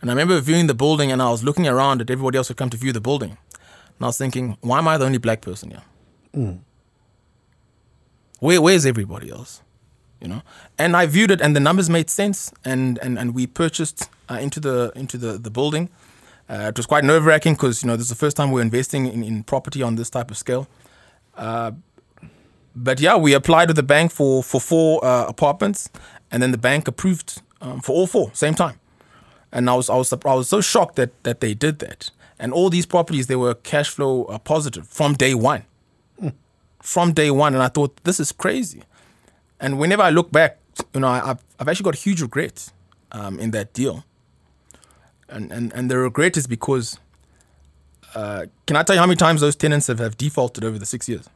[0.00, 2.52] And I remember viewing the building and I was looking around at everybody else who
[2.52, 3.30] had come to view the building.
[3.52, 5.82] And I was thinking, why am I the only black person here?
[8.40, 9.62] Where, where's everybody else?
[10.20, 10.42] You know,
[10.78, 14.34] and I viewed it, and the numbers made sense, and and, and we purchased uh,
[14.34, 15.88] into the into the the building.
[16.50, 18.60] Uh, it was quite nerve wracking because you know this is the first time we're
[18.60, 20.68] investing in, in property on this type of scale.
[21.36, 21.72] Uh,
[22.74, 25.88] but yeah, we applied to the bank for for four uh, apartments,
[26.30, 28.78] and then the bank approved um, for all four same time.
[29.52, 32.10] And I was I was I was so shocked that that they did that.
[32.38, 35.64] And all these properties they were cash flow uh, positive from day one,
[36.82, 37.54] from day one.
[37.54, 38.82] And I thought this is crazy.
[39.60, 40.58] And whenever I look back,
[40.94, 42.72] you know, I, I've I've actually got huge regrets
[43.12, 44.04] um, in that deal.
[45.28, 46.98] And and and the regret is because.
[48.12, 50.86] Uh, can I tell you how many times those tenants have, have defaulted over the
[50.86, 51.30] six years?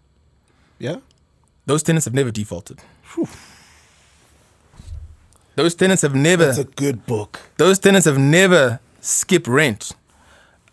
[0.81, 0.97] Yeah.
[1.67, 2.81] Those tenants have never defaulted.
[5.55, 6.47] Those tenants have never.
[6.47, 7.41] That's a good book.
[7.59, 9.93] those tenants have never skipped rent.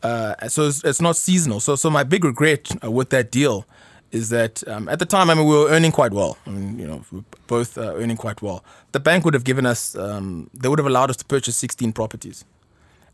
[0.01, 1.59] Uh, so it's, it's not seasonal.
[1.59, 3.67] So so my big regret uh, with that deal
[4.11, 6.37] is that um, at the time, I mean, we were earning quite well.
[6.45, 8.63] I mean, you know, we were both uh, earning quite well.
[8.91, 11.93] The bank would have given us, um, they would have allowed us to purchase 16
[11.93, 12.43] properties,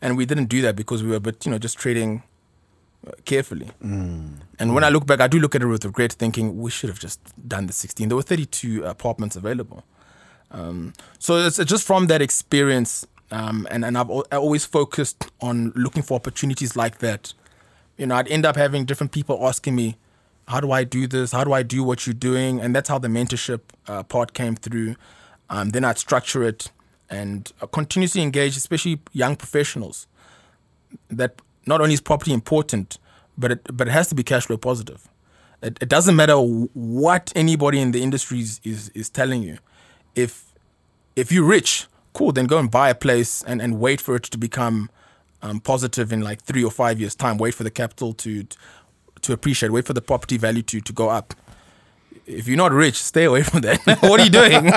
[0.01, 2.23] and we didn't do that because we were, but you know, just trading
[3.07, 3.69] uh, carefully.
[3.81, 6.89] And when I look back, I do look at it with regret, thinking we should
[6.89, 8.09] have just done the 16.
[8.09, 9.83] There were 32 apartments available.
[10.49, 14.65] Um, so it's it's just from that experience, um, and and I've al- I always
[14.65, 17.33] focused on looking for opportunities like that.
[17.97, 19.97] You know, I'd end up having different people asking me,
[20.47, 21.31] "How do I do this?
[21.31, 24.55] How do I do what you're doing?" And that's how the mentorship uh, part came
[24.55, 24.95] through.
[25.49, 26.71] Um, then I'd structure it
[27.09, 30.07] and uh, continuously engage, especially young professionals.
[31.09, 32.97] That not only is property important,
[33.37, 35.07] but it but it has to be cash flow positive.
[35.61, 39.57] It, it doesn't matter what anybody in the industry is, is, is telling you.
[40.15, 40.53] If
[41.15, 44.23] if you're rich, cool, then go and buy a place and, and wait for it
[44.23, 44.89] to become
[45.41, 47.37] um, positive in like three or five years' time.
[47.37, 48.57] Wait for the capital to to
[49.33, 49.71] appreciate.
[49.71, 51.33] Wait for the property value to, to go up.
[52.25, 53.79] If you're not rich, stay away from that.
[54.01, 54.71] what are you doing?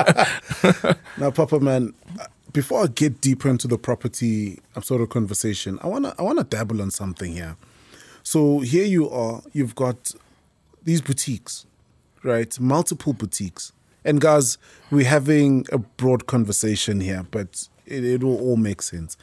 [1.19, 1.93] Now, Papa Man,
[2.53, 6.81] before I get deeper into the property sort of conversation, I wanna I wanna dabble
[6.81, 7.57] on something here.
[8.23, 10.15] So here you are, you've got
[10.83, 11.67] these boutiques,
[12.23, 12.59] right?
[12.61, 13.73] Multiple boutiques.
[14.05, 14.57] And guys,
[14.91, 19.17] we're having a broad conversation here, but it, it will all make sense.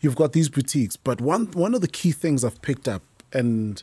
[0.00, 3.02] You've got these boutiques, but one one of the key things I've picked up,
[3.32, 3.82] and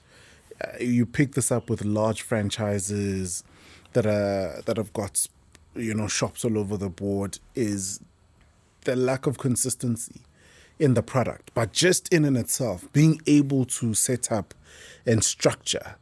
[0.79, 3.43] you pick this up with large franchises
[3.93, 5.27] that are that have got
[5.75, 7.99] you know shops all over the board, is
[8.85, 10.21] the lack of consistency
[10.79, 14.53] in the product, but just in and itself, being able to set up
[15.05, 15.95] and structure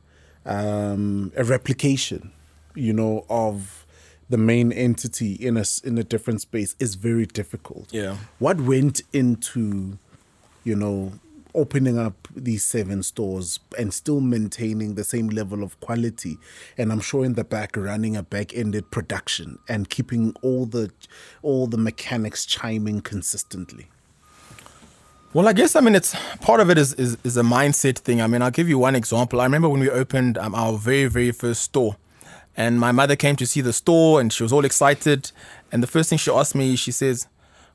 [0.45, 2.31] um, a replication,
[2.75, 3.85] you know, of
[4.29, 7.93] the main entity in a in a different space is very difficult.
[7.93, 8.17] Yeah.
[8.39, 9.97] What went into,
[10.63, 11.13] you know,
[11.55, 16.37] opening up these seven stores and still maintaining the same level of quality
[16.77, 20.91] and i'm sure in the back running a back-ended production and keeping all the
[21.41, 23.87] all the mechanics chiming consistently
[25.33, 28.21] Well, I guess I mean it's part of it is, is is a mindset thing.
[28.21, 29.41] I mean, I'll give you one example.
[29.41, 31.95] I remember when we opened um, our very very first store,
[32.55, 35.31] and my mother came to see the store, and she was all excited.
[35.71, 37.25] And the first thing she asked me, she says,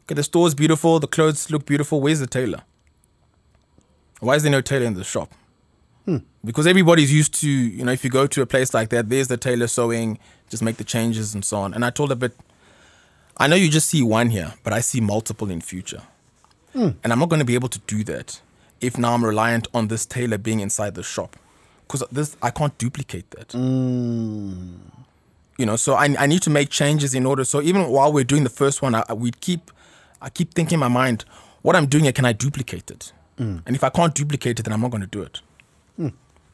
[0.05, 2.01] "Okay, the store's beautiful, the clothes look beautiful.
[2.01, 2.63] Where's the tailor?
[4.21, 5.33] Why is there no tailor in the shop?"
[6.45, 9.29] Because everybody's used to, you know, if you go to a place like that, there's
[9.29, 11.75] the tailor sewing, just make the changes and so on.
[11.75, 12.33] And I told her, but
[13.37, 16.03] I know you just see one here, but I see multiple in future.
[16.75, 18.41] And I'm not going to be able to do that
[18.81, 21.37] if now I'm reliant on this tailor being inside the shop.
[21.87, 23.53] Because this I can't duplicate that.
[25.59, 27.45] You know, so I, I need to make changes in order.
[27.45, 29.71] So even while we're doing the first one, I, I- we keep
[30.23, 31.25] I keep thinking in my mind,
[31.63, 33.13] what I'm doing here, can I duplicate it?
[33.39, 35.41] And if I can't duplicate it, then I'm not going to do it.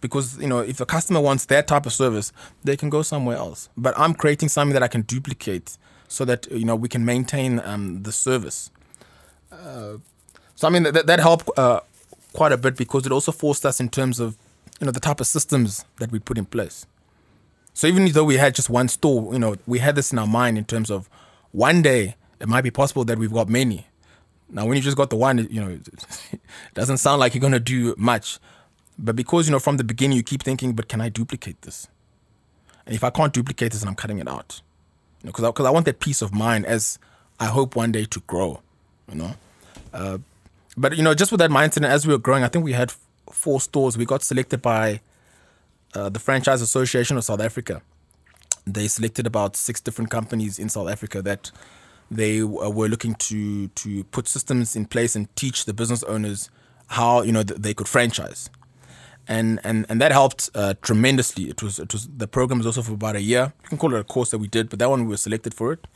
[0.00, 3.36] Because you know, if the customer wants that type of service, they can go somewhere
[3.38, 3.70] else.
[3.76, 7.60] But I'm creating something that I can duplicate, so that you know we can maintain
[7.60, 8.70] um, the service.
[10.56, 11.80] So I mean that that helped uh,
[12.34, 14.36] quite a bit because it also forced us in terms of
[14.80, 16.86] you know the type of systems that we put in place.
[17.72, 20.26] So even though we had just one store, you know, we had this in our
[20.26, 21.08] mind in terms of
[21.52, 23.86] one day it might be possible that we've got many.
[24.48, 25.68] Now when you just got the one, you know,
[26.32, 26.40] it
[26.74, 28.38] doesn't sound like you're gonna do much.
[28.98, 31.88] But because you know from the beginning you keep thinking, but can I duplicate this?
[32.86, 34.60] And if I can't duplicate this, then I'm cutting it out.
[35.22, 36.98] You know, because I, 'cause I want that peace of mind as
[37.40, 38.60] I hope one day to grow.
[39.10, 39.34] You know.
[39.92, 40.18] Uh,
[40.76, 42.92] but you know, just with that mindset, as we were growing, I think we had
[43.32, 43.96] four stores.
[43.96, 45.00] We got selected by
[45.94, 47.82] uh, the Franchise Association of South Africa.
[48.66, 51.50] They selected about six different companies in South Africa that
[52.16, 56.50] they uh, were looking to to put systems in place and teach the business owners
[56.88, 58.50] how you know they could franchise,
[59.26, 61.44] and and and that helped uh, tremendously.
[61.44, 63.52] It was it was the program was also for about a year.
[63.64, 65.54] You can call it a course that we did, but that one we were selected
[65.54, 65.86] for it,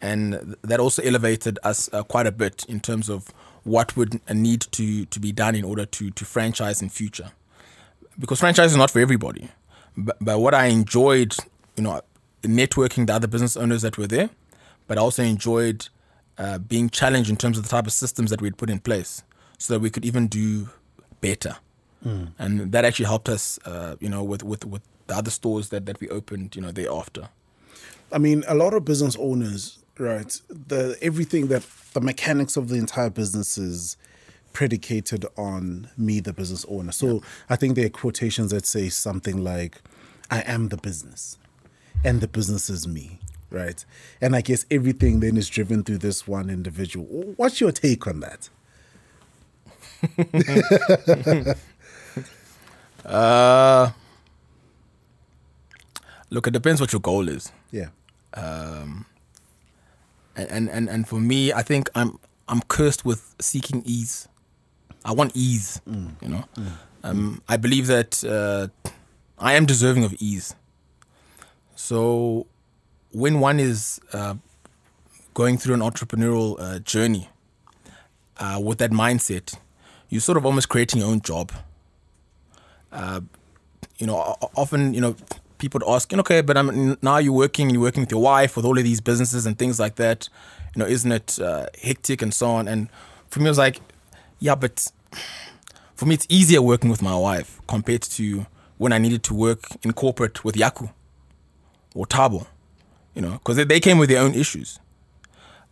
[0.00, 3.28] and that also elevated us uh, quite a bit in terms of
[3.64, 7.30] what would need to to be done in order to to franchise in future,
[8.18, 9.48] because franchise is not for everybody.
[9.96, 11.34] But, but what I enjoyed,
[11.76, 12.00] you know,
[12.42, 14.30] networking the other business owners that were there
[14.88, 15.88] but I also enjoyed
[16.36, 19.22] uh, being challenged in terms of the type of systems that we'd put in place
[19.58, 20.68] so that we could even do
[21.20, 21.56] better.
[22.38, 25.84] And that actually helped us, uh, you know, with, with, with the other stores that,
[25.86, 27.28] that we opened, you know, thereafter.
[28.12, 30.40] I mean, a lot of business owners, right?
[30.48, 33.96] The everything that the mechanics of the entire business is
[34.52, 36.92] predicated on me, the business owner.
[36.92, 39.82] So I think there are quotations that say something like,
[40.30, 41.36] "I am the business,
[42.04, 43.18] and the business is me."
[43.50, 43.84] Right,
[44.20, 47.06] and I guess everything then is driven through this one individual.
[47.36, 48.48] What's your take on that?
[53.04, 53.90] Uh,
[56.28, 57.50] look, it depends what your goal is.
[57.70, 57.88] Yeah,
[60.36, 64.28] and and and, and for me, I think I'm I'm cursed with seeking ease.
[65.04, 65.80] I want ease,
[66.20, 66.44] you know.
[67.02, 68.68] Um, I believe that uh,
[69.38, 70.54] I am deserving of ease.
[71.76, 72.46] So
[73.12, 74.34] when one is uh,
[75.34, 77.28] going through an entrepreneurial uh, journey
[78.38, 79.56] uh, with that mindset,
[80.08, 81.52] you're sort of almost creating your own job.
[82.92, 83.20] Uh,
[83.98, 85.16] you know, often, you know,
[85.58, 88.64] people would ask, okay, but I'm, now you're working, you're working with your wife with
[88.64, 90.28] all of these businesses and things like that.
[90.74, 92.68] You know, isn't it uh, hectic and so on?
[92.68, 92.88] And
[93.28, 93.80] for me, it was like,
[94.38, 94.90] yeah, but
[95.94, 99.64] for me, it's easier working with my wife compared to when I needed to work
[99.82, 100.92] in corporate with Yaku
[101.94, 102.46] or Thabo,
[103.14, 104.78] you know, because they, came with their own issues.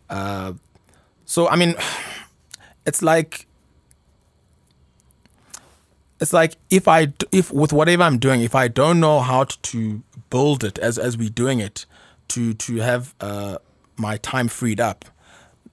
[0.09, 0.53] Uh,
[1.25, 1.75] so, I mean,
[2.85, 3.47] it's like
[6.19, 9.61] it's like if I if with whatever I'm doing, if I don't know how to,
[9.61, 11.85] to build it as as we're doing it,
[12.29, 13.57] to to have uh,
[13.97, 15.05] my time freed up,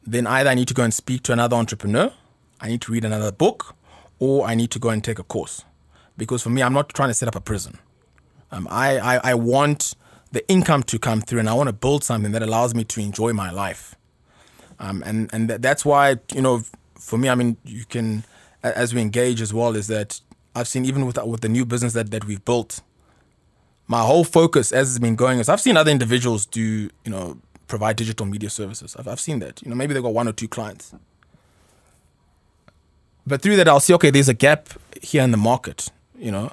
[0.07, 2.13] then either I need to go and speak to another entrepreneur,
[2.61, 3.75] I need to read another book,
[4.19, 5.65] or I need to go and take a course,
[6.17, 7.79] because for me, I'm not trying to set up a prison.
[8.51, 9.95] Um, I, I I want
[10.35, 13.01] the income to come through, and I want to build something that allows me to
[13.01, 13.95] enjoy my life.
[14.79, 16.63] Um, and and th- that's why you know,
[16.99, 18.25] for me, I mean, you can
[18.63, 20.21] as we engage as well is that
[20.55, 22.83] I've seen even with with the new business that that we've built,
[23.87, 27.39] my whole focus as it's been going is I've seen other individuals do you know
[27.69, 28.97] provide digital media services.
[28.99, 30.93] I've I've seen that you know maybe they've got one or two clients,
[33.27, 34.69] but through that I'll see okay there's a gap
[35.01, 36.51] here in the market you know,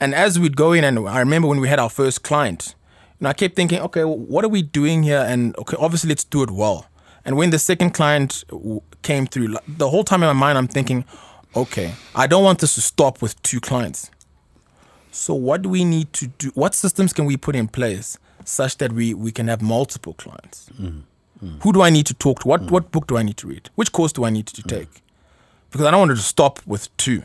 [0.00, 2.74] and as we'd go in and I remember when we had our first client,
[3.20, 6.24] know I kept thinking okay well, what are we doing here and okay obviously let's
[6.24, 6.86] do it well.
[7.24, 10.56] And when the second client w- came through, like, the whole time in my mind,
[10.56, 11.04] I'm thinking,
[11.54, 14.10] okay, I don't want this to stop with two clients.
[15.10, 16.50] So, what do we need to do?
[16.54, 20.70] What systems can we put in place such that we, we can have multiple clients?
[20.80, 21.02] Mm,
[21.44, 21.62] mm.
[21.62, 22.48] Who do I need to talk to?
[22.48, 23.68] What, what book do I need to read?
[23.74, 24.68] Which course do I need to mm.
[24.68, 25.02] take?
[25.70, 27.24] Because I don't want to stop with two.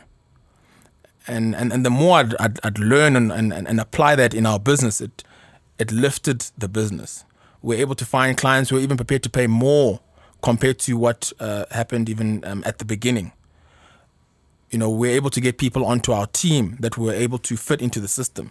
[1.26, 4.44] And, and, and the more I'd, I'd, I'd learn and, and, and apply that in
[4.44, 5.24] our business, it,
[5.78, 7.24] it lifted the business.
[7.62, 10.00] We're able to find clients who are even prepared to pay more
[10.42, 13.32] compared to what uh, happened even um, at the beginning.
[14.70, 17.80] You know, we're able to get people onto our team that were able to fit
[17.80, 18.50] into the system.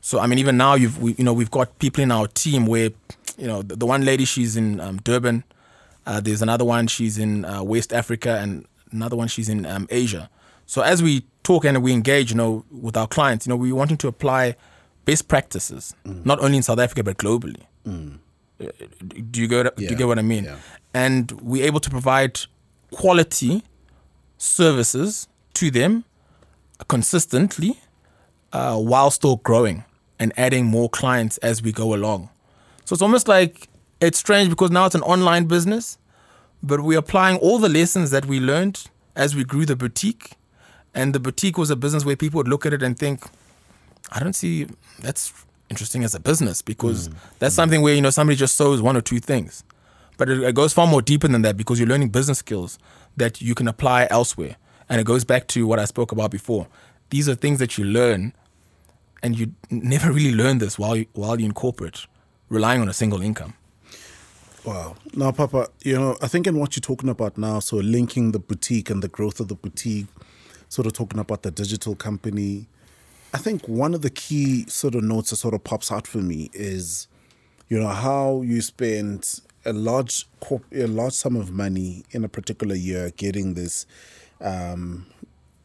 [0.00, 2.66] So I mean, even now you've we, you know we've got people in our team
[2.66, 2.90] where
[3.36, 5.44] you know the, the one lady she's in um, Durban,
[6.06, 9.86] uh, there's another one she's in uh, West Africa, and another one she's in um,
[9.90, 10.30] Asia.
[10.66, 13.74] So as we talk and we engage, you know, with our clients, you know, we're
[13.82, 14.54] wanting to apply
[15.04, 15.94] best practices,
[16.30, 17.62] not only in South Africa but globally.
[17.86, 18.66] Uh,
[19.32, 20.44] Do you get do Yeah, you get what I mean?
[20.44, 20.56] yeah.
[21.06, 22.34] And we're able to provide
[23.00, 23.62] quality
[24.36, 26.04] services to them
[26.88, 27.78] consistently
[28.52, 29.84] uh, while still growing
[30.18, 32.28] and adding more clients as we go along.
[32.84, 33.68] So it's almost like
[34.00, 35.98] it's strange because now it's an online business,
[36.62, 38.76] but we're applying all the lessons that we learned
[39.16, 40.32] as we grew the boutique.
[40.98, 43.24] And the boutique was a business where people would look at it and think,
[44.10, 44.66] I don't see
[44.98, 45.32] that's
[45.70, 47.14] interesting as a business because mm.
[47.38, 47.56] that's mm.
[47.56, 49.62] something where you know somebody just sews one or two things,
[50.16, 52.80] but it, it goes far more deeper than that because you're learning business skills
[53.16, 54.56] that you can apply elsewhere,
[54.88, 56.66] and it goes back to what I spoke about before.
[57.10, 58.32] These are things that you learn,
[59.22, 62.06] and you never really learn this while you, while you're in corporate,
[62.48, 63.54] relying on a single income.
[64.64, 64.96] Wow.
[65.14, 68.40] Now, Papa, you know, I think in what you're talking about now, so linking the
[68.40, 70.08] boutique and the growth of the boutique,
[70.68, 72.66] sort of talking about the digital company,
[73.32, 76.18] I think one of the key sort of notes that sort of pops out for
[76.18, 77.08] me is,
[77.68, 82.28] you know, how you spend a large corp- a large sum of money in a
[82.28, 83.86] particular year getting this
[84.40, 85.06] um,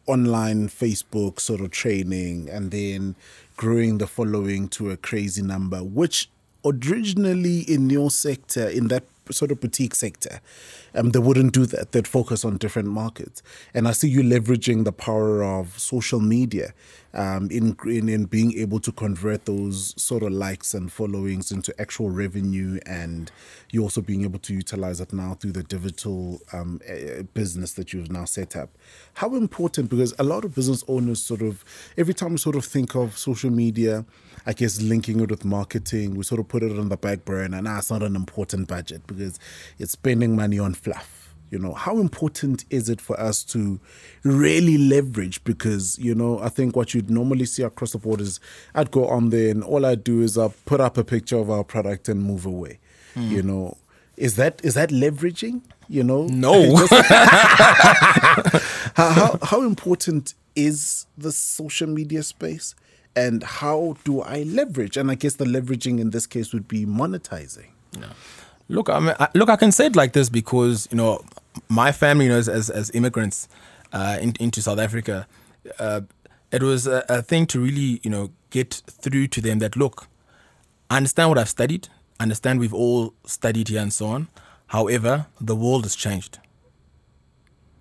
[0.08, 3.16] online Facebook sort of training and then
[3.56, 6.30] growing the following to a crazy number, which
[6.66, 10.41] originally in your sector, in that sort of boutique sector,
[10.95, 11.91] um, they wouldn't do that.
[11.91, 13.41] They'd focus on different markets.
[13.74, 16.74] And I see you leveraging the power of social media
[17.13, 21.74] um, in, in, in being able to convert those sort of likes and followings into
[21.80, 22.80] actual revenue.
[22.86, 23.32] And
[23.71, 26.82] you're also being able to utilize it now through the digital um,
[27.34, 28.69] business that you've now set up.
[29.15, 31.63] How important, because a lot of business owners sort of,
[31.97, 34.05] every time we sort of think of social media,
[34.46, 37.58] I guess linking it with marketing, we sort of put it on the back burner.
[37.58, 39.39] And nah, it's not an important budget because
[39.80, 41.24] it's spending money on fluff.
[41.50, 43.80] You know, how important is it for us to
[44.24, 45.44] really leverage?
[45.44, 48.39] Because, you know, I think what you'd normally see across the board is
[48.74, 51.52] I'd go on there and all I do is I put up a picture of
[51.52, 52.80] our product and move away.
[53.16, 53.30] Mm.
[53.30, 53.78] You know,
[54.18, 55.62] is that is that leveraging?
[55.88, 56.76] You know, no.
[58.96, 62.74] how, how how important is the social media space?
[63.16, 64.97] And how do I leverage?
[64.97, 67.68] And I guess the leveraging in this case would be monetizing.
[67.99, 68.14] Yeah.
[68.70, 71.24] Look, I mean, I, look, I can say it like this because you know
[71.70, 73.47] my family, you know, as as, immigrants
[73.91, 75.28] uh, in, into South Africa,
[75.80, 76.01] uh,
[76.51, 80.07] it was a, a, thing to really you know get through to them that look,
[80.89, 81.89] I understand what I've studied,
[82.20, 84.28] I understand we've all studied here and so on.
[84.68, 86.39] However, the world has changed.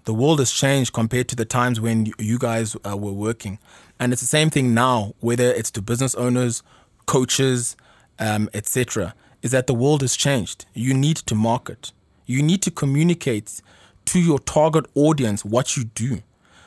[0.04, 3.58] The world has changed compared to the times when you guys uh, were working.
[4.02, 6.64] And it's the same thing now, whether it's to business owners,
[7.06, 7.76] coaches,
[8.18, 9.14] um, etc.
[9.42, 10.66] Is that the world has changed.
[10.74, 11.92] You need to market.
[12.26, 13.62] You need to communicate
[14.06, 16.20] to your target audience what you do,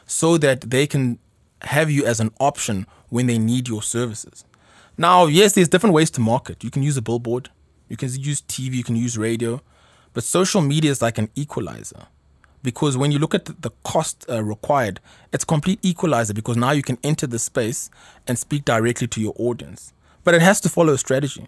[0.05, 1.19] so that they can
[1.63, 4.45] have you as an option when they need your services.
[4.97, 6.63] Now, yes, there's different ways to market.
[6.63, 7.49] You can use a billboard,
[7.89, 9.59] you can use TV, you can use radio,
[10.13, 12.07] but social media is like an equalizer
[12.65, 14.99] because when you look at the cost uh, required,
[15.31, 17.89] it's complete equalizer because now you can enter the space
[18.27, 19.93] and speak directly to your audience.
[20.25, 21.47] But it has to follow a strategy.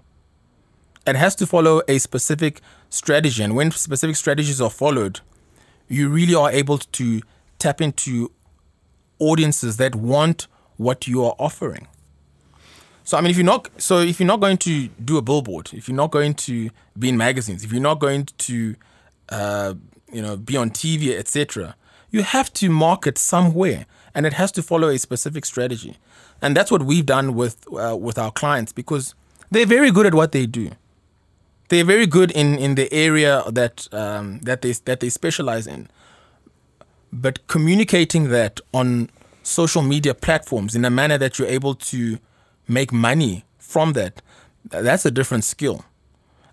[1.05, 3.43] It has to follow a specific strategy.
[3.43, 5.19] And when specific strategies are followed,
[5.87, 7.21] you really are able to
[7.59, 8.31] tap into
[9.19, 10.47] audiences that want
[10.77, 11.87] what you are offering.
[13.03, 15.71] So I mean, if you're not so if you're not going to do a billboard,
[15.73, 18.75] if you're not going to be in magazines, if you're not going to
[19.29, 19.73] uh,
[20.11, 21.75] you know, be on TV, etc.
[22.09, 23.85] You have to market somewhere,
[24.15, 25.97] and it has to follow a specific strategy,
[26.41, 29.15] and that's what we've done with uh, with our clients because
[29.51, 30.71] they're very good at what they do.
[31.69, 35.89] They're very good in, in the area that um, that they that they specialize in,
[37.11, 39.09] but communicating that on
[39.43, 42.19] social media platforms in a manner that you're able to
[42.67, 44.21] make money from that,
[44.65, 45.85] that's a different skill.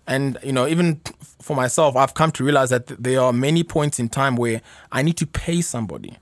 [0.07, 1.01] And, you know, even
[1.41, 5.01] for myself, I've come to realize that there are many points in time where I
[5.01, 6.17] need to pay somebody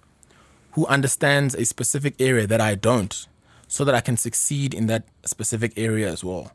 [0.72, 3.28] who understands a specific area that I don't
[3.68, 6.52] so that I can succeed in that specific area as well.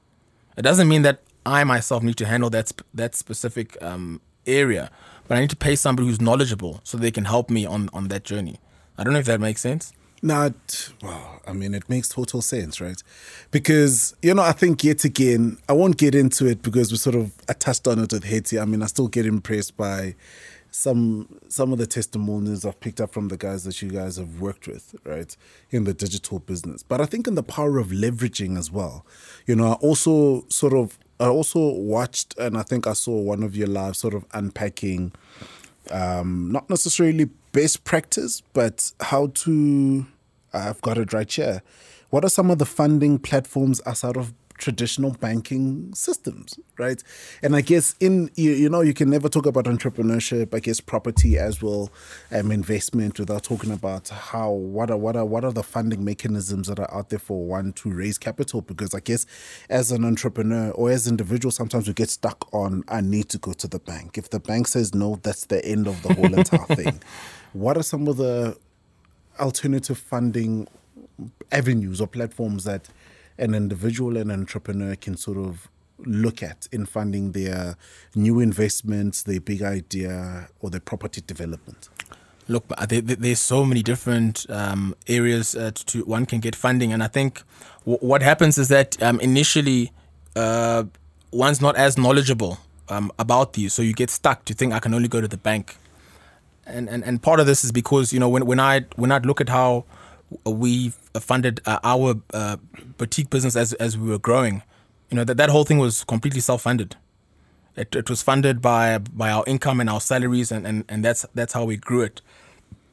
[0.57, 4.91] It doesn't mean that I myself need to handle that, sp- that specific um, area,
[5.27, 8.09] but I need to pay somebody who's knowledgeable so they can help me on, on
[8.09, 8.59] that journey.
[8.97, 9.93] I don't know if that makes sense.
[10.21, 13.01] Not well, I mean, it makes total sense, right?
[13.51, 17.15] Because, you know, I think yet again, I won't get into it because we sort
[17.15, 18.59] of I touched on it with Haiti.
[18.59, 20.17] I mean, I still get impressed by
[20.71, 24.41] some some of the testimonials I've picked up from the guys that you guys have
[24.41, 25.35] worked with, right,
[25.71, 26.83] in the digital business.
[26.83, 29.07] But I think in the power of leveraging as well.
[29.47, 33.43] You know, I also sort of I also watched and I think I saw one
[33.43, 35.13] of your lives sort of unpacking
[35.93, 40.07] um, not necessarily best practice, but how to.
[40.53, 41.63] I've got it right here.
[42.11, 47.03] What are some of the funding platforms outside of traditional banking systems, right?
[47.43, 50.81] And I guess in you, you know you can never talk about entrepreneurship, I guess
[50.81, 51.91] property as well,
[52.33, 56.67] um, investment without talking about how what are what are what are the funding mechanisms
[56.69, 59.25] that are out there for one to raise capital because I guess
[59.71, 63.53] as an entrepreneur or as individual sometimes we get stuck on I need to go
[63.55, 64.19] to the bank.
[64.19, 67.01] If the bank says no, that's the end of the whole entire thing.
[67.53, 68.57] What are some of the
[69.39, 70.67] alternative funding
[71.53, 72.89] avenues or platforms that
[73.39, 75.69] an individual and entrepreneur can sort of
[76.05, 77.77] look at in funding their
[78.15, 81.89] new investments, their big idea, or their property development?
[82.47, 87.09] Look, there's so many different um, areas uh, to one can get funding, and I
[87.09, 87.43] think
[87.81, 89.93] w- what happens is that um, initially
[90.35, 90.85] uh,
[91.31, 92.59] one's not as knowledgeable
[92.89, 95.37] um, about these, so you get stuck to think I can only go to the
[95.37, 95.77] bank.
[96.65, 99.19] And, and and part of this is because you know when when I when I
[99.19, 99.85] look at how
[100.45, 102.57] we funded uh, our uh,
[102.97, 104.63] boutique business as as we were growing,
[105.11, 106.97] you know that that whole thing was completely self funded.
[107.77, 111.25] It, it was funded by by our income and our salaries, and, and, and that's
[111.35, 112.21] that's how we grew it.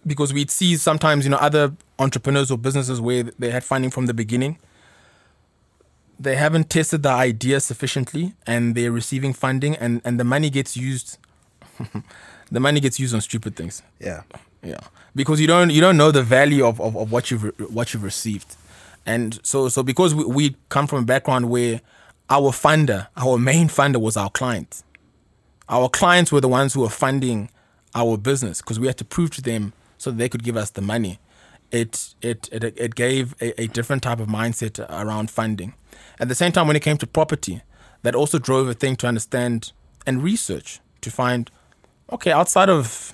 [0.05, 4.05] Because we'd see sometimes you know other entrepreneurs or businesses where they had funding from
[4.05, 4.59] the beginning.
[6.17, 10.77] They haven't tested the idea sufficiently, and they're receiving funding, and, and the money gets
[10.77, 11.17] used.
[12.51, 13.81] the money gets used on stupid things.
[13.99, 14.21] Yeah.
[14.65, 14.79] Yeah,
[15.15, 18.03] because you don't you don't know the value of, of, of what you've what you've
[18.03, 18.55] received,
[19.05, 21.81] and so so because we, we come from a background where
[22.29, 24.83] our funder, our main funder was our clients.
[25.69, 27.49] Our clients were the ones who were funding
[27.93, 30.81] our business because we had to prove to them so they could give us the
[30.81, 31.19] money.
[31.71, 35.73] It it it, it gave a, a different type of mindset around funding.
[36.19, 37.61] At the same time, when it came to property,
[38.03, 39.71] that also drove a thing to understand
[40.05, 41.49] and research to find,
[42.11, 43.11] okay, outside of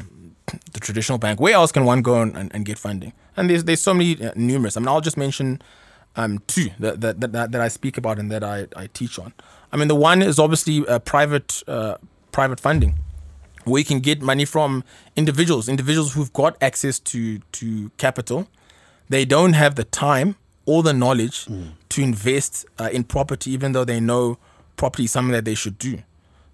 [0.74, 1.40] the traditional bank.
[1.40, 3.14] Where else can one go and, and get funding?
[3.38, 4.78] And there's there's so many uh, numerous.
[4.78, 5.62] I mean, I'll just mention
[6.16, 9.34] um, two that, that, that, that I speak about and that I, I teach on.
[9.72, 11.96] I mean, the one is obviously uh, private uh,
[12.32, 13.00] private funding,
[13.64, 14.84] where you can get money from
[15.16, 18.48] individuals, individuals who've got access to to capital.
[19.10, 20.36] They don't have the time
[20.66, 21.72] or the knowledge mm.
[21.90, 24.38] to invest uh, in property, even though they know
[24.78, 26.00] property is something that they should do.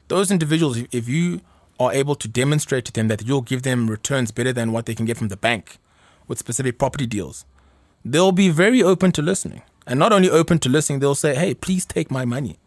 [0.07, 1.41] Those individuals, if you
[1.80, 4.95] are able to demonstrate to them that you'll give them returns better than what they
[4.95, 5.78] can get from the bank
[6.28, 7.45] with specific property deals,
[8.03, 9.61] they'll be very open to listening.
[9.86, 12.57] And not only open to listening, they'll say, hey, please take my money.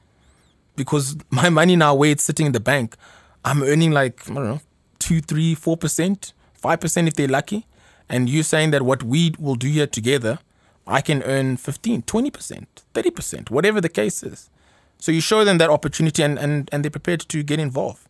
[0.76, 2.96] Because my money now, where it's sitting in the bank,
[3.44, 4.60] I'm earning like, I don't know,
[4.98, 7.66] two, three, four percent, five percent if they're lucky.
[8.08, 10.40] And you're saying that what we will do here together,
[10.86, 14.50] I can earn 15, 20%, 30%, whatever the case is.
[14.98, 18.06] So you show them that opportunity and, and, and they're prepared to get involved.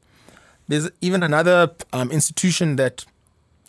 [0.70, 3.04] There's even another um, institution that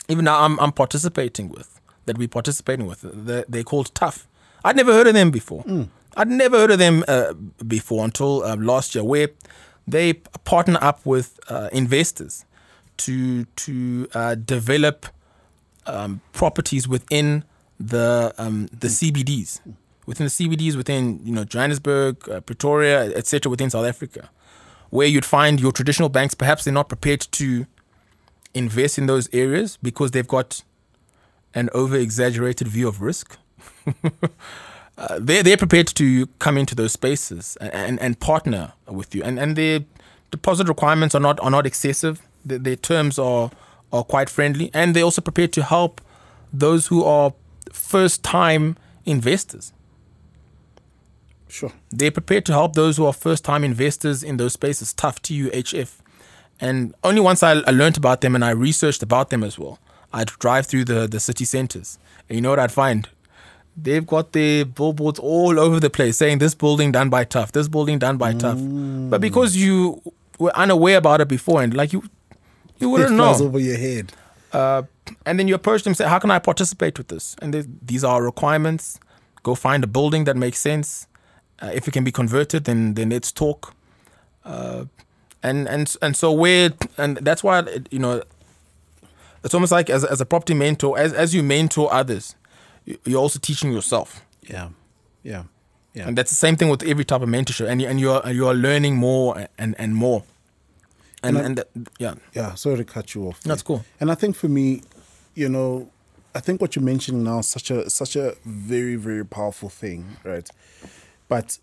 [0.08, 3.00] even now I'm, I'm participating with, that we're participating with.
[3.02, 4.26] They're, they're called TUHF.
[4.64, 5.64] I'd never heard of them before.
[5.64, 5.88] Mm.
[6.16, 7.32] I'd never heard of them uh,
[7.66, 9.30] before until uh, last year, where
[9.84, 10.12] they
[10.44, 12.44] partner up with uh, investors
[12.98, 15.06] to to uh, develop
[15.86, 17.42] um, properties within
[17.80, 19.58] the um, the CBDs,
[20.06, 23.50] within the CBDs within you know Johannesburg, uh, Pretoria, etc.
[23.50, 24.30] within South Africa
[24.92, 27.66] where you'd find your traditional banks perhaps they're not prepared to
[28.52, 30.62] invest in those areas because they've got
[31.54, 33.38] an over exaggerated view of risk.
[34.98, 39.22] uh, they're, they're prepared to come into those spaces and, and, and, partner with you.
[39.22, 39.80] And, and their
[40.30, 43.50] deposit requirements are not, are not excessive, their, their terms are,
[43.94, 46.02] are quite friendly, and they're also prepared to help
[46.52, 47.32] those who are
[47.72, 48.76] first time
[49.06, 49.72] investors.
[51.52, 51.70] Sure.
[51.90, 55.98] They're prepared to help those who are first time investors in those spaces, tough TUHF.
[56.58, 59.78] And only once I, I learned about them and I researched about them as well,
[60.14, 61.98] I'd drive through the, the city centers.
[62.26, 63.06] And you know what I'd find?
[63.76, 67.68] They've got their billboards all over the place saying this building done by TUHF, this
[67.68, 68.40] building done by mm.
[68.40, 69.10] TUHF.
[69.10, 70.00] But because you
[70.38, 72.02] were unaware about it before and like you
[72.78, 73.34] you wouldn't it know.
[73.34, 74.14] over your head.
[74.54, 74.84] Uh,
[75.26, 77.36] and then you approach them and say, How can I participate with this?
[77.42, 78.98] And they, these are requirements.
[79.42, 81.08] Go find a building that makes sense
[81.62, 83.74] uh, if it can be converted, then then let's talk.
[84.44, 84.84] Uh,
[85.42, 88.22] and and and so where and that's why you know
[89.44, 92.34] it's almost like as as a property mentor, as as you mentor others,
[93.04, 94.24] you're also teaching yourself.
[94.42, 94.70] Yeah,
[95.22, 95.44] yeah,
[95.94, 96.08] yeah.
[96.08, 98.46] And that's the same thing with every type of mentorship, and you, and you're you
[98.46, 100.24] are learning more and and more.
[101.22, 102.54] And and, I, and yeah, yeah.
[102.54, 103.40] Sorry to cut you off.
[103.42, 103.84] That's cool.
[104.00, 104.82] And I think for me,
[105.34, 105.88] you know,
[106.34, 110.16] I think what you're mentioning now is such a such a very very powerful thing,
[110.24, 110.48] right?
[111.32, 111.58] But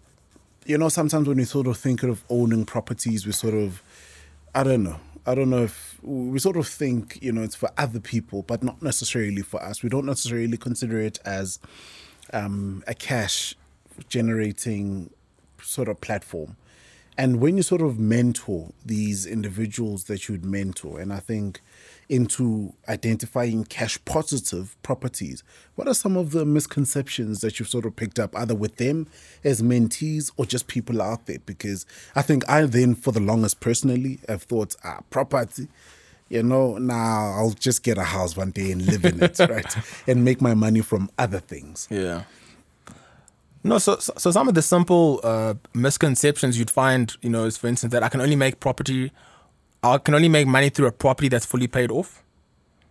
[0.65, 3.83] you know, sometimes when we sort of think of owning properties, we sort of,
[4.55, 4.99] I don't know.
[5.27, 8.63] I don't know if we sort of think, you know, it's for other people, but
[8.63, 9.83] not necessarily for us.
[9.83, 11.59] We don't necessarily consider it as
[12.33, 13.53] um, a cash
[14.07, 15.11] generating
[15.61, 16.55] sort of platform.
[17.19, 21.59] And when you sort of mentor these individuals that you'd mentor, and I think
[22.09, 25.43] into identifying cash positive properties.
[25.75, 29.07] What are some of the misconceptions that you've sort of picked up, either with them
[29.43, 31.37] as mentees or just people out there?
[31.45, 35.67] Because I think I then, for the longest personally, have thought, ah, property,
[36.29, 39.75] you know, now I'll just get a house one day and live in it, right?
[40.07, 41.87] And make my money from other things.
[41.91, 42.23] Yeah.
[43.63, 47.67] No, so so some of the simple uh, misconceptions you'd find, you know, is for
[47.67, 49.11] instance that I can only make property
[49.81, 52.23] I can only make money through a property that's fully paid off.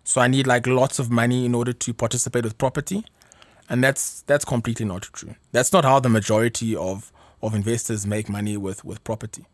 [0.05, 3.05] So I need like lots of money in order to participate with property.
[3.69, 5.35] And that's that's completely not true.
[5.53, 7.13] That's not how the majority of,
[7.43, 9.45] of investors make money with, with property.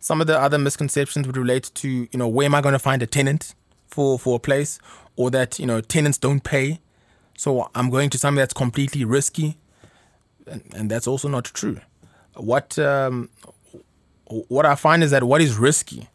[0.00, 2.80] Some of the other misconceptions would relate to, you know, where am I going to
[2.80, 3.54] find a tenant
[3.86, 4.80] for, for a place
[5.14, 6.80] or that, you know, tenants don't pay.
[7.38, 9.58] So I'm going to something that's completely risky.
[10.46, 11.80] And, that's also not true.
[12.34, 13.30] What, um,
[14.26, 16.08] what I find is that what is risky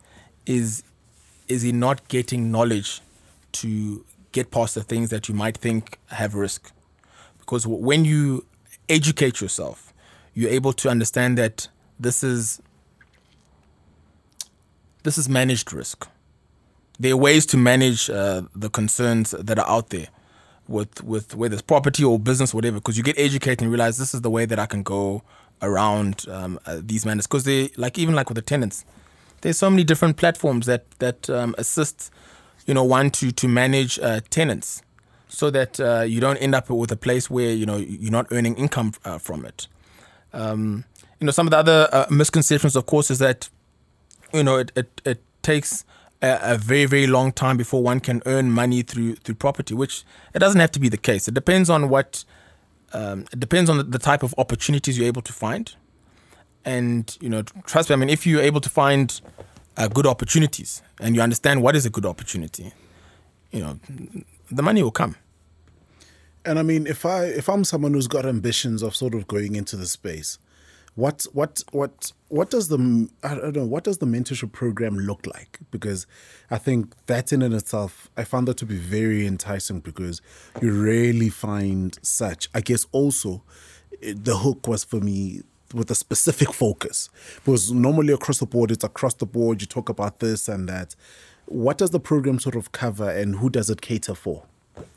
[0.45, 0.83] is,
[1.47, 3.01] is in not getting knowledge
[3.53, 6.71] to get past the things that you might think have risk.
[7.39, 8.45] Because when you
[8.87, 9.93] educate yourself,
[10.33, 11.67] you're able to understand that
[11.99, 12.61] this is
[15.03, 16.07] this is managed risk.
[16.99, 20.07] There are ways to manage uh, the concerns that are out there
[20.69, 22.77] with with whether it's property or business, whatever.
[22.77, 25.23] Because you get educated and realize this is the way that I can go
[25.61, 27.27] around um, uh, these matters.
[27.27, 28.85] Because they like even like with the tenants,
[29.41, 32.11] there's so many different platforms that that um, assist,
[32.65, 34.81] you know, one to to manage uh, tenants,
[35.27, 38.27] so that uh, you don't end up with a place where you know you're not
[38.31, 39.67] earning income uh, from it.
[40.31, 40.85] Um,
[41.19, 43.49] you know, some of the other uh, misconceptions, of course, is that
[44.33, 45.85] you know, it, it, it takes
[46.21, 50.03] a, a, very, very long time before one can earn money through through property, which
[50.33, 51.27] it doesn't have to be the case.
[51.27, 52.25] It depends on what,
[52.93, 55.73] um, it depends on the, the, type of opportunities you're able to find.
[56.65, 59.19] And, you know, trust me, I mean, if you're able to find
[59.77, 62.73] uh, good opportunities and you understand what is a good opportunity,
[63.51, 63.79] you know,
[64.51, 65.15] the money will come.
[66.45, 69.55] And I mean, if I if I'm someone who's got ambitions of sort of going
[69.55, 70.37] into the space,
[70.99, 75.25] what what what what does the I don't know what does the mentorship program look
[75.25, 75.59] like?
[75.71, 76.05] Because
[76.51, 80.21] I think that in and itself, I found that to be very enticing because
[80.61, 82.49] you rarely find such.
[82.53, 83.43] I guess also
[84.01, 85.43] the hook was for me
[85.73, 89.87] with a specific focus because normally across the board it's across the board you talk
[89.87, 90.95] about this and that
[91.45, 94.43] what does the program sort of cover and who does it cater for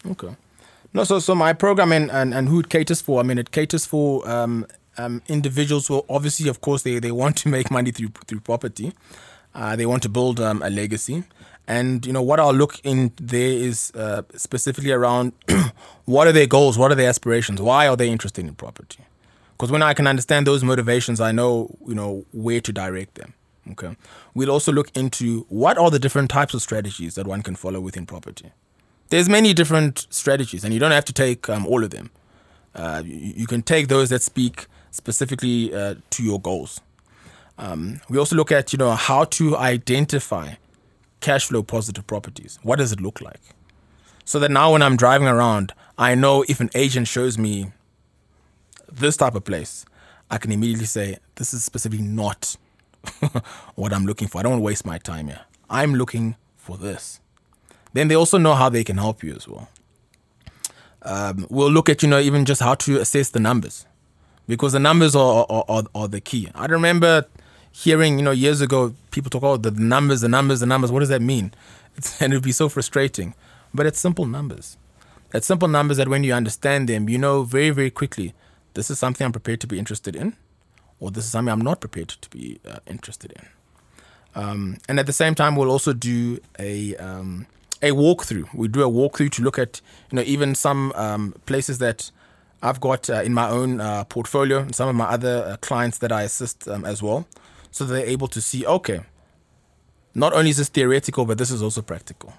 [0.06, 0.34] okay
[0.94, 3.50] no so so my program and and, and who it caters for i mean it
[3.50, 4.64] caters for um,
[4.98, 8.92] um, individuals who obviously, of course, they, they want to make money through through property.
[9.54, 11.24] Uh, they want to build um, a legacy.
[11.68, 15.32] And you know what I'll look in there is uh, specifically around
[16.06, 19.04] what are their goals, what are their aspirations, why are they interested in property?
[19.52, 23.34] Because when I can understand those motivations, I know you know where to direct them.
[23.70, 23.96] Okay.
[24.34, 27.80] We'll also look into what are the different types of strategies that one can follow
[27.80, 28.50] within property.
[29.10, 32.10] There's many different strategies, and you don't have to take um, all of them.
[32.74, 36.80] Uh, you, you, can take those that speak specifically uh, to your goals.
[37.58, 40.54] Um, we also look at you know how to identify
[41.20, 42.58] cash flow positive properties.
[42.62, 43.40] What does it look like?
[44.24, 47.72] So that now when I'm driving around, I know if an agent shows me
[48.90, 49.84] this type of place,
[50.30, 52.56] I can immediately say this is specifically not
[53.74, 54.38] what I'm looking for.
[54.38, 55.40] I don't want to waste my time here.
[55.68, 57.20] I'm looking for this.
[57.92, 59.68] Then they also know how they can help you as well.
[61.02, 63.86] Um, we'll look at you know even just how to assess the numbers
[64.46, 66.48] because the numbers are, are, are, are the key.
[66.54, 67.26] I remember
[67.70, 70.92] hearing, you know, years ago, people talk, oh, the numbers, the numbers, the numbers.
[70.92, 71.52] What does that mean?
[71.94, 73.34] It's, and it would be so frustrating.
[73.74, 74.78] But it's simple numbers.
[75.34, 78.32] It's simple numbers that when you understand them, you know very, very quickly
[78.74, 80.36] this is something I'm prepared to be interested in,
[81.00, 83.46] or this is something I'm not prepared to be uh, interested in.
[84.34, 87.46] Um, and at the same time, we'll also do a um,
[87.82, 88.54] a walkthrough.
[88.54, 89.80] We do a walkthrough to look at,
[90.10, 92.10] you know, even some um, places that
[92.62, 95.98] I've got uh, in my own uh, portfolio and some of my other uh, clients
[95.98, 97.26] that I assist um, as well.
[97.70, 99.00] So they're able to see, okay,
[100.14, 102.34] not only is this theoretical, but this is also practical.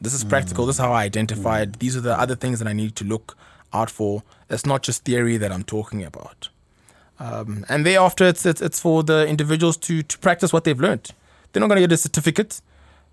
[0.00, 0.64] This is practical.
[0.64, 0.68] Mm.
[0.68, 1.74] This is how I identified.
[1.74, 1.78] Mm.
[1.78, 3.36] These are the other things that I need to look
[3.72, 4.22] out for.
[4.50, 6.48] It's not just theory that I'm talking about.
[7.20, 11.10] Um, and thereafter, it's, it's, it's for the individuals to, to practice what they've learned.
[11.52, 12.60] They're not going to get a certificate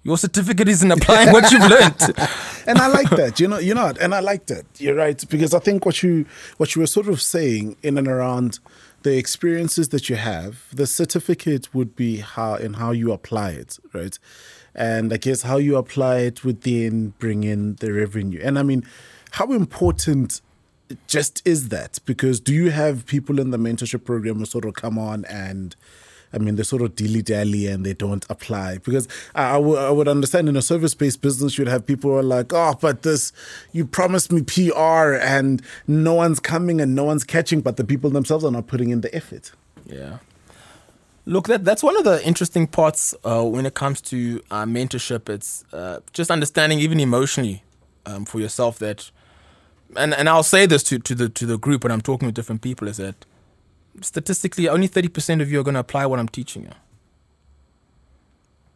[0.04, 2.02] your certificate isn't applying what you've learned.
[2.68, 3.40] and I like that.
[3.40, 4.66] You know, you know, and I like that.
[4.78, 6.26] You're right because I think what you
[6.58, 8.60] what you were sort of saying in and around
[9.04, 13.80] the experiences that you have, the certificate would be how and how you apply it,
[13.94, 14.18] right?
[14.74, 18.40] And I guess how you apply it would then bring in the revenue.
[18.44, 18.84] And I mean,
[19.32, 20.42] how important
[21.08, 22.00] just is that?
[22.06, 25.76] Because do you have people in the mentorship program who sort of come on and
[26.34, 28.78] I mean, they sort of dilly dally and they don't apply.
[28.80, 32.12] Because I, I, w- I would understand in a service based business, you'd have people
[32.12, 33.34] who are like, oh, but this,
[33.72, 38.10] you promised me PR and no one's coming and no one's catching, but the people
[38.10, 39.52] themselves are not putting in the effort.
[39.86, 40.18] Yeah.
[41.26, 45.30] Look, that that's one of the interesting parts uh, when it comes to uh, mentorship.
[45.30, 47.64] It's uh, just understanding, even emotionally,
[48.08, 49.12] um, for yourself that,
[49.96, 52.34] and, and I'll say this to, to the to the group when I'm talking with
[52.34, 53.26] different people is that
[54.02, 56.72] statistically, only 30% of you are going to apply what I'm teaching you.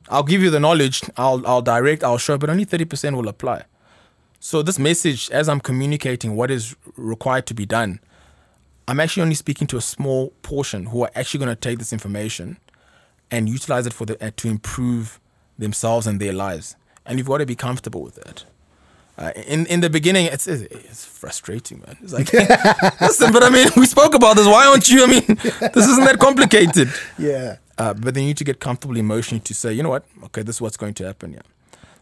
[0.10, 3.64] I'll give you the knowledge, I'll, I'll direct, I'll show, but only 30% will apply.
[4.40, 8.00] So, this message, as I'm communicating what is required to be done,
[8.88, 11.92] I'm actually only speaking to a small portion who are actually going to take this
[11.92, 12.58] information
[13.32, 15.20] and utilize it for the, to improve
[15.58, 16.76] themselves and their lives.
[17.06, 18.46] And you've got to be comfortable with that.
[19.18, 21.98] Uh, in in the beginning, it's it's frustrating, man.
[22.02, 22.34] It's like,
[23.02, 24.46] listen, but I mean, we spoke about this.
[24.46, 25.04] Why aren't you?
[25.04, 25.26] I mean,
[25.74, 26.90] this isn't that complicated.
[27.18, 27.58] Yeah.
[27.78, 30.06] Uh, but then you need to get comfortable emotionally to say, you know what?
[30.26, 31.34] Okay, this is what's going to happen.
[31.34, 31.40] Yeah.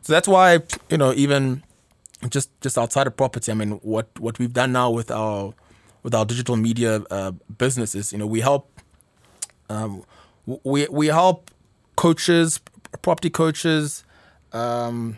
[0.01, 0.59] So that's why
[0.89, 1.63] you know even
[2.29, 5.53] just just outside of property, I mean, what what we've done now with our
[6.01, 8.69] with our digital media uh, businesses, you know, we help
[9.69, 10.03] um,
[10.45, 11.51] we we help
[11.95, 12.59] coaches,
[13.01, 14.03] property coaches.
[14.51, 15.17] Um,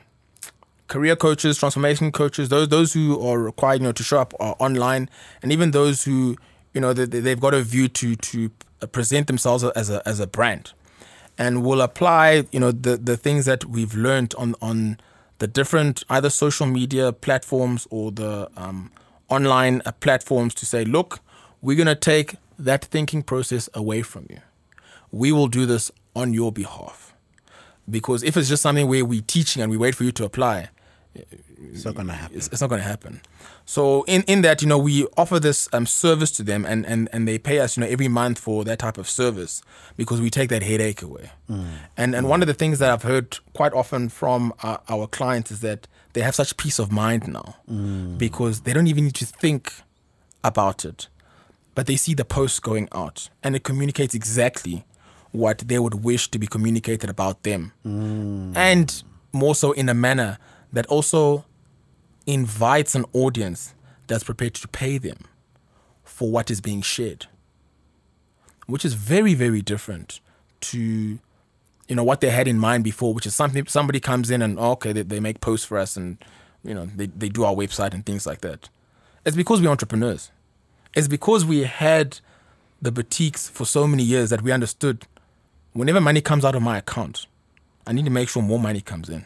[0.87, 4.55] career coaches, transformation coaches, those those who are required, you know, to show up are
[4.59, 5.09] online,
[5.41, 6.35] and even those who,
[6.73, 8.51] you know, they, they've got a view to to
[8.91, 10.73] present themselves as a as a brand,
[11.37, 14.97] and will apply, you know, the the things that we've learned on on
[15.39, 18.91] the different either social media platforms or the um,
[19.27, 21.19] online uh, platforms to say, look,
[21.61, 24.39] we're gonna take that thinking process away from you.
[25.11, 27.13] We will do this on your behalf.
[27.89, 30.69] Because if it's just something where we're teaching and we wait for you to apply,
[31.15, 32.37] it's not going to happen.
[32.37, 33.21] It's, it's not going to happen.
[33.65, 37.09] So in, in that, you know, we offer this um, service to them and, and,
[37.11, 39.61] and they pay us, you know, every month for that type of service
[39.97, 41.31] because we take that headache away.
[41.49, 41.67] Mm.
[41.97, 42.29] And and mm.
[42.29, 45.87] one of the things that I've heard quite often from our, our clients is that
[46.13, 48.17] they have such peace of mind now mm.
[48.17, 49.73] because they don't even need to think
[50.43, 51.07] about it,
[51.73, 54.85] but they see the post going out and it communicates exactly
[55.31, 57.73] what they would wish to be communicated about them.
[58.55, 59.03] And
[59.33, 60.37] more so in a manner
[60.75, 61.45] that also
[62.25, 63.73] invites an audience
[64.07, 65.17] that's prepared to pay them
[66.03, 67.27] for what is being shared,
[68.67, 70.19] which is very, very different
[70.61, 71.19] to
[71.87, 74.59] you know what they had in mind before, which is something somebody comes in and
[74.59, 76.17] oh, okay, they, they make posts for us and
[76.63, 78.69] you know they, they do our website and things like that.
[79.25, 80.29] It's because we're entrepreneurs.
[80.93, 82.19] It's because we had
[82.81, 85.07] the boutiques for so many years that we understood
[85.73, 87.27] whenever money comes out of my account,
[87.87, 89.25] I need to make sure more money comes in.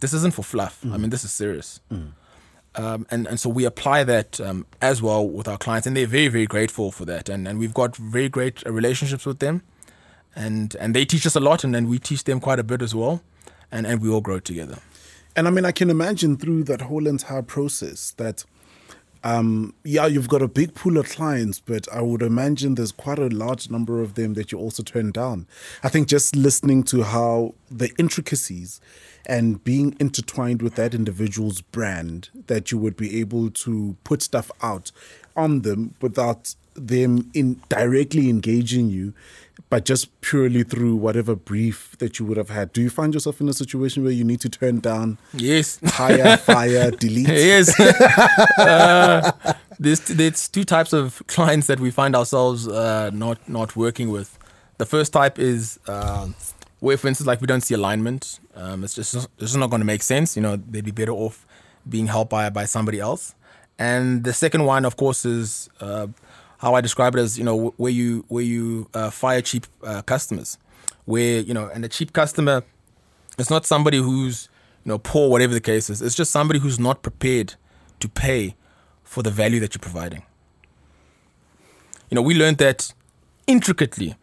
[0.00, 0.80] This isn't for fluff.
[0.84, 0.94] Mm.
[0.94, 1.80] I mean, this is serious.
[1.90, 2.12] Mm.
[2.74, 6.06] Um, and, and so we apply that um, as well with our clients, and they're
[6.06, 7.28] very, very grateful for that.
[7.28, 9.62] And, and we've got very great uh, relationships with them.
[10.34, 12.80] And, and they teach us a lot, and then we teach them quite a bit
[12.80, 13.22] as well.
[13.70, 14.78] And, and we all grow together.
[15.36, 18.44] And I mean, I can imagine through that whole entire process that
[19.24, 23.18] um, yeah, you've got a big pool of clients, but I would imagine there's quite
[23.18, 25.46] a large number of them that you also turn down.
[25.82, 28.80] I think just listening to how the intricacies
[29.26, 34.50] and being intertwined with that individual's brand that you would be able to put stuff
[34.60, 34.90] out
[35.36, 39.14] on them without them in directly engaging you
[39.72, 42.74] but just purely through whatever brief that you would have had.
[42.74, 45.16] Do you find yourself in a situation where you need to turn down?
[45.32, 45.78] Yes.
[45.82, 47.26] Hire, fire, delete.
[47.26, 47.80] Yes.
[48.58, 49.32] uh,
[49.80, 54.38] there's there's two types of clients that we find ourselves uh, not not working with.
[54.76, 56.28] The first type is uh,
[56.80, 58.40] where, for instance, like we don't see alignment.
[58.54, 60.36] Um, it's just it's just not going to make sense.
[60.36, 61.46] You know, they'd be better off
[61.88, 63.34] being helped by by somebody else.
[63.78, 66.08] And the second one, of course, is uh,
[66.62, 70.00] how I describe it as you know where you where you uh, fire cheap uh,
[70.02, 70.58] customers,
[71.04, 72.62] where you know, and a cheap customer,
[73.36, 74.48] it's not somebody who's
[74.84, 76.00] you know poor, whatever the case is.
[76.00, 77.56] It's just somebody who's not prepared
[77.98, 78.54] to pay
[79.02, 80.22] for the value that you're providing.
[82.10, 82.94] You know, we learned that
[83.48, 84.14] intricately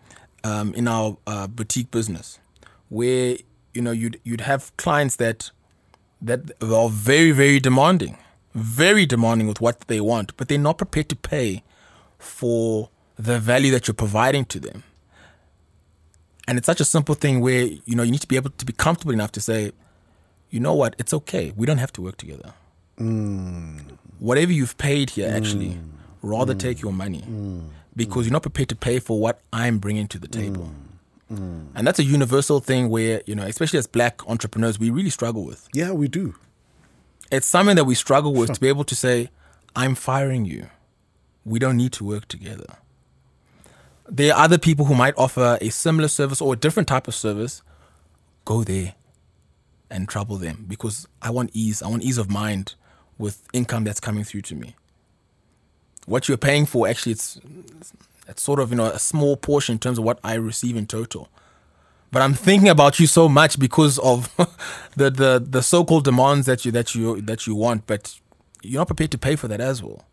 [0.46, 2.40] um, in our uh, boutique business
[2.88, 3.36] where
[3.74, 5.52] you know you'd you'd have clients that
[6.22, 8.18] that are very very demanding,
[8.56, 11.64] very demanding with what they want, but they're not prepared to pay
[12.20, 14.84] for the value that you're providing to them.
[16.48, 18.66] And it's such a simple thing where you know you need to be able to
[18.66, 19.72] be comfortable enough to say,
[20.50, 21.54] you know what, it's okay.
[21.56, 22.54] We don't have to work together.
[23.00, 23.82] Mm.
[24.20, 25.90] Whatever you've paid here, actually, mm.
[26.22, 26.60] rather mm.
[26.60, 27.70] take your money mm.
[27.96, 30.72] because you're not prepared to pay for what I'm bringing to the table.
[31.32, 31.38] Mm.
[31.38, 31.68] Mm.
[31.76, 35.46] And that's a universal thing where, you know, especially as black entrepreneurs, we really struggle
[35.46, 35.68] with.
[35.74, 36.36] Yeah, we do.
[37.32, 39.30] It's something that we struggle with to be able to say,
[39.76, 40.68] I'm firing you.
[41.46, 42.78] We don't need to work together.
[44.08, 47.16] There are other people who might offer a similar service or a different type of
[47.16, 47.62] service.
[48.46, 48.96] Go there
[49.90, 51.82] and trouble them because I want ease.
[51.82, 52.76] I want ease of mind
[53.18, 54.76] with income that's coming through to me.
[56.06, 57.40] What you're paying for, actually, it's
[58.28, 60.88] it's sort of you know a small portion in terms of what I receive in
[60.88, 61.30] total.
[62.12, 64.36] But I'm thinking about you so much because of
[64.96, 68.20] the, the the so-called demands that you that you that you want, but
[68.64, 70.06] you're not prepared to pay for that as well.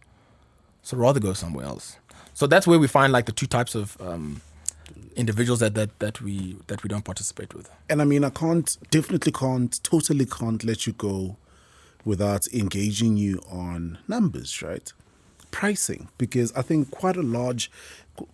[0.86, 1.96] So rather go somewhere else.
[2.32, 4.40] So that's where we find like the two types of um,
[5.16, 7.68] individuals that, that that we that we don't participate with.
[7.90, 11.38] And I mean, I can't definitely can't totally can't let you go
[12.04, 14.92] without engaging you on numbers, right?
[15.56, 17.70] pricing because I think quite a large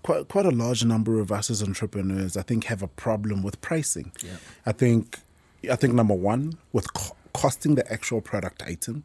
[0.02, 3.60] quite quite a large number of us as entrepreneurs I think have a problem with
[3.60, 4.10] pricing.
[4.24, 4.38] Yeah.
[4.66, 5.20] I think
[5.70, 9.04] I think number one with co- costing the actual product item.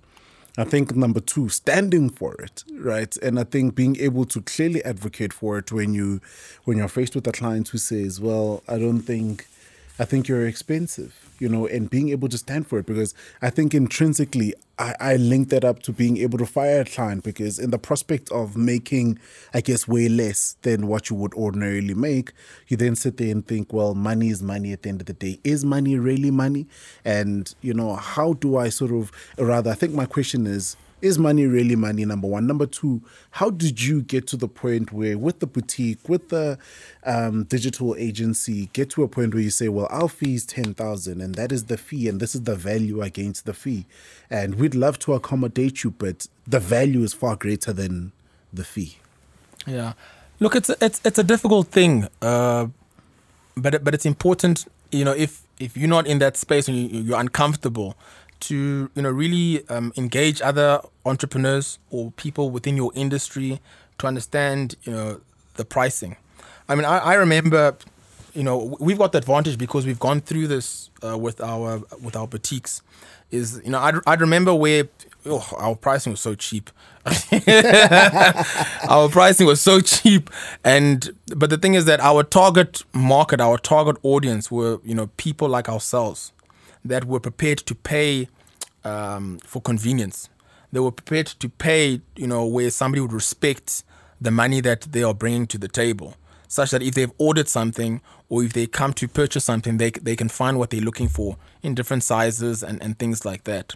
[0.59, 3.15] I think number two, standing for it, right?
[3.17, 6.19] And I think being able to clearly advocate for it when you
[6.63, 9.47] when you're faced with a client who says, "Well, I don't think
[9.99, 13.49] I think you're expensive, you know, and being able to stand for it because I
[13.49, 17.57] think intrinsically I, I link that up to being able to fire a client because
[17.57, 19.19] in the prospect of making,
[19.53, 22.33] I guess, way less than what you would ordinarily make,
[22.67, 25.13] you then sit there and think, well, money is money at the end of the
[25.13, 25.39] day.
[25.43, 26.67] Is money really money?
[27.03, 31.19] And, you know, how do I sort of, rather, I think my question is, is
[31.19, 32.47] money really money number one?
[32.47, 36.57] Number two how did you get to the point where with the boutique with the
[37.05, 41.21] um, digital agency get to a point where you say well our fee is 10000
[41.21, 43.85] and that is the fee and this is the value against the fee.
[44.29, 48.11] And we'd love to accommodate you but the value is far greater than
[48.53, 48.97] the fee.
[49.65, 49.93] Yeah,
[50.39, 52.67] look, it's a, it's it's a difficult thing, uh,
[53.55, 54.65] but but it's important.
[54.91, 57.95] You know, if if you're not in that space and you, you're uncomfortable,
[58.41, 63.59] to you know really um, engage other entrepreneurs or people within your industry
[63.97, 65.21] to understand you know
[65.55, 66.15] the pricing.
[66.69, 67.77] I mean, I, I remember,
[68.33, 72.15] you know, we've got the advantage because we've gone through this uh, with our with
[72.15, 72.81] our boutiques.
[73.31, 74.87] Is you know, I I remember where
[75.25, 76.69] oh, our pricing was so cheap.
[78.89, 80.29] our pricing was so cheap
[80.65, 85.07] and but the thing is that our target market our target audience were you know
[85.15, 86.33] people like ourselves
[86.87, 88.27] that were prepared to pay
[88.83, 90.29] um, for convenience
[90.71, 93.83] they were prepared to pay you know where somebody would respect
[94.19, 96.15] the money that they are bringing to the table
[96.47, 100.15] such that if they've ordered something or if they come to purchase something they, they
[100.15, 103.75] can find what they're looking for in different sizes and, and things like that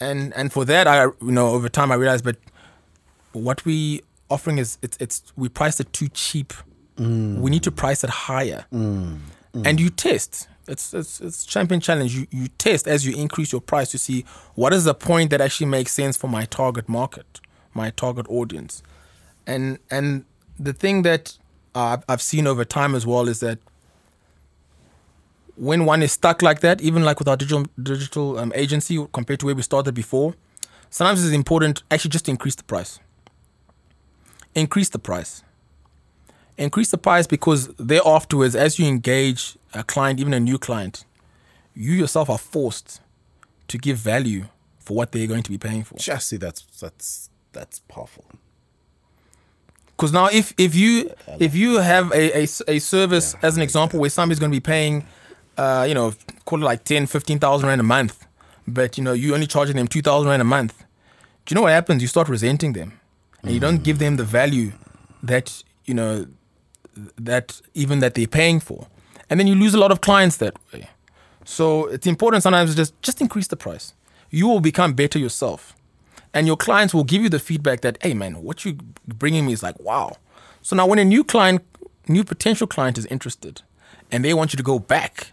[0.00, 2.36] and and for that I you know over time I realized but
[3.32, 6.52] what we offering is it's it's we price it too cheap.
[6.96, 7.40] Mm.
[7.40, 8.66] We need to price it higher.
[8.72, 9.18] Mm.
[9.54, 9.66] Mm.
[9.66, 10.48] And you test.
[10.68, 12.14] It's it's it's champion challenge.
[12.14, 15.40] You you test as you increase your price to see what is the point that
[15.40, 17.40] actually makes sense for my target market,
[17.74, 18.82] my target audience.
[19.46, 20.24] And and
[20.58, 21.36] the thing that
[21.74, 23.58] uh, I've- seen over time as well is that
[25.56, 29.40] when one is stuck like that, even like with our digital digital um, agency compared
[29.40, 30.34] to where we started before,
[30.90, 33.00] sometimes it's important actually just to increase the price.
[34.54, 35.42] Increase the price.
[36.56, 41.04] Increase the price because there afterwards, as you engage a client, even a new client,
[41.74, 43.00] you yourself are forced
[43.68, 44.44] to give value
[44.78, 45.96] for what they're going to be paying for.
[45.96, 48.24] just see that's that's that's powerful.
[49.96, 54.00] Because now, if if you if you have a, a, a service as an example
[54.00, 55.06] where somebody's going to be paying,
[55.56, 56.12] uh, you know,
[56.44, 58.26] call it like 10, 15,000 rand a month,
[58.66, 60.84] but you know you only charging them two thousand rand a month,
[61.46, 62.02] do you know what happens?
[62.02, 62.98] You start resenting them,
[63.42, 64.72] and you don't give them the value
[65.22, 66.26] that you know
[67.16, 68.86] that even that they're paying for,
[69.32, 70.90] and then you lose a lot of clients that way.
[71.46, 73.94] So it's important sometimes to just just increase the price.
[74.28, 75.74] You will become better yourself.
[76.34, 78.74] And your clients will give you the feedback that hey man what you're
[79.08, 80.18] bringing me is like wow.
[80.60, 81.62] So now when a new client
[82.06, 83.62] new potential client is interested
[84.10, 85.32] and they want you to go back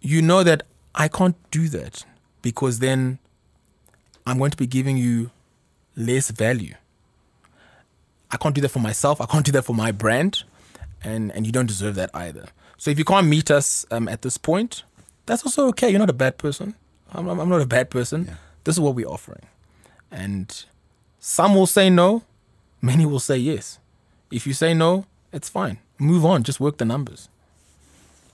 [0.00, 0.62] you know that
[0.94, 2.04] i can't do that
[2.42, 3.18] because then
[4.26, 5.30] i'm going to be giving you
[5.96, 6.74] less value.
[8.30, 9.18] I can't do that for myself.
[9.18, 10.44] I can't do that for my brand
[11.06, 12.44] and and you don't deserve that either
[12.76, 14.82] so if you can't meet us um, at this point
[15.26, 16.74] that's also okay you're not a bad person
[17.14, 18.20] i'm, I'm I'm not a bad person
[18.64, 19.44] this is what we're offering
[20.10, 20.64] and
[21.20, 22.22] some will say no
[22.80, 23.78] many will say yes
[24.30, 27.28] if you say no it's fine move on just work the numbers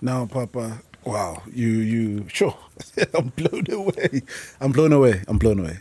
[0.05, 2.57] Now, Papa, wow, you you sure?
[3.15, 4.23] I'm blown away.
[4.61, 5.23] I'm blown away.
[5.29, 5.79] I'm blown away.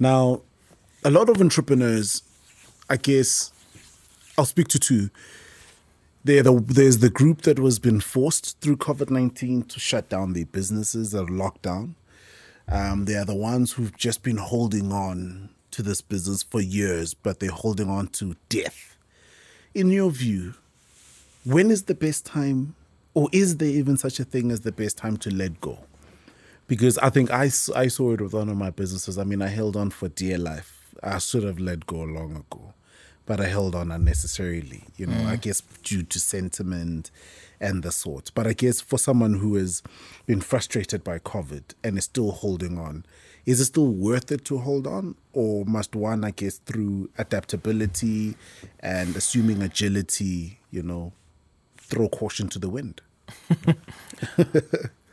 [0.00, 0.42] Now,
[1.04, 2.22] a lot of entrepreneurs,
[2.90, 3.52] I guess,
[4.36, 5.10] I'll speak to two.
[6.24, 10.46] The, there's the group that was been forced through COVID nineteen to shut down their
[10.46, 11.96] businesses or locked down.
[12.68, 17.12] Um, they are the ones who've just been holding on to this business for years,
[17.12, 18.96] but they're holding on to death.
[19.74, 20.54] In your view,
[21.44, 22.74] when is the best time
[23.14, 25.78] or is there even such a thing as the best time to let go
[26.68, 27.44] because i think I,
[27.74, 30.38] I saw it with one of my businesses i mean i held on for dear
[30.38, 32.74] life i should have let go long ago
[33.32, 37.10] but i held on unnecessarily you know i guess due to sentiment
[37.60, 39.82] and the sort but i guess for someone who has
[40.26, 43.04] been frustrated by covid and is still holding on
[43.46, 48.34] is it still worth it to hold on or must one i guess through adaptability
[48.80, 51.12] and assuming agility you know
[51.92, 53.00] throw caution to the wind.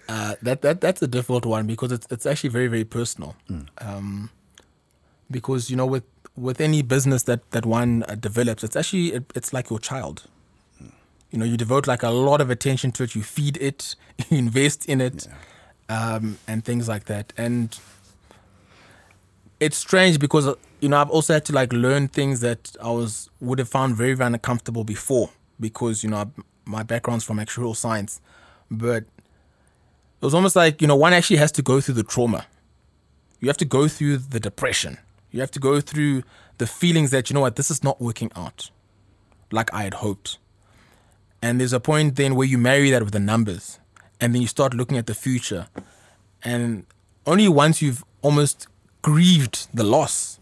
[0.10, 3.36] Uh, that that that's a difficult one because it's it's actually very very personal.
[3.78, 4.32] Um,
[5.30, 6.04] because you know with
[6.40, 10.24] with any business that that one uh, develops, it's actually it, it's like your child.
[11.32, 13.14] You know, you devote like a lot of attention to it.
[13.14, 13.96] You feed it,
[14.30, 15.28] you invest in it,
[15.90, 16.16] yeah.
[16.16, 17.34] um, and things like that.
[17.38, 17.78] And
[19.60, 22.90] it's strange because uh, you know I've also had to like learn things that I
[22.92, 25.30] was would have found very very uncomfortable before
[25.60, 26.32] because you know
[26.66, 28.22] my background's from actuarial science,
[28.72, 32.46] but it was almost like you know one actually has to go through the trauma.
[33.40, 34.98] You have to go through the depression.
[35.32, 36.24] You have to go through
[36.58, 38.72] the feelings that you know what this is not working out
[39.52, 40.38] like I had hoped.
[41.42, 43.80] And there's a point then where you marry that with the numbers,
[44.20, 45.68] and then you start looking at the future,
[46.44, 46.86] and
[47.26, 48.68] only once you've almost
[49.02, 50.40] grieved the loss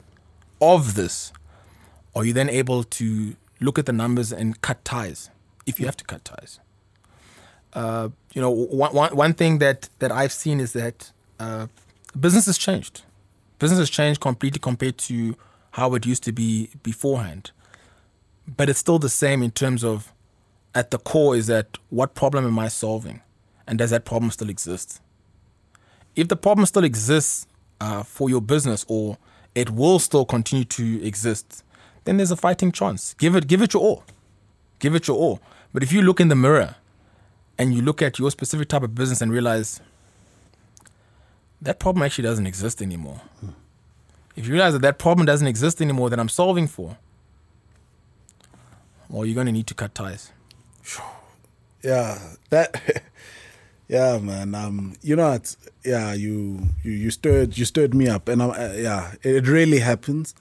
[0.60, 1.32] of this,
[2.16, 5.30] are you then able to look at the numbers and cut ties
[5.66, 6.60] if you have to cut ties.
[7.74, 11.68] Uh, you know, one, one, one thing that, that I've seen is that uh,
[12.20, 13.04] business has changed.
[13.60, 15.36] Business has changed completely compared to
[15.72, 17.52] how it used to be beforehand.
[18.48, 20.14] But it's still the same in terms of,
[20.74, 23.22] at the core, is that what problem am I solving?
[23.68, 25.02] And does that problem still exist?
[26.16, 27.46] If the problem still exists
[27.82, 29.18] uh, for your business or
[29.54, 31.64] it will still continue to exist,
[32.06, 33.14] then there's a fighting chance.
[33.16, 34.04] Give it, give it your all.
[34.80, 35.42] Give it your all.
[35.74, 36.76] But if you look in the mirror
[37.58, 39.82] and you look at your specific type of business and realize
[41.62, 43.22] that problem actually doesn't exist anymore.
[44.36, 46.98] If you realize that that problem doesn't exist anymore that I'm solving for,
[49.10, 50.32] well, you're going to need to cut ties.
[51.84, 52.18] Yeah,
[52.50, 53.04] that
[53.88, 54.54] Yeah, man.
[54.54, 55.56] Um, you know, it's,
[55.86, 60.36] yeah, you, you you stirred you stirred me up, and uh, yeah, it really happens.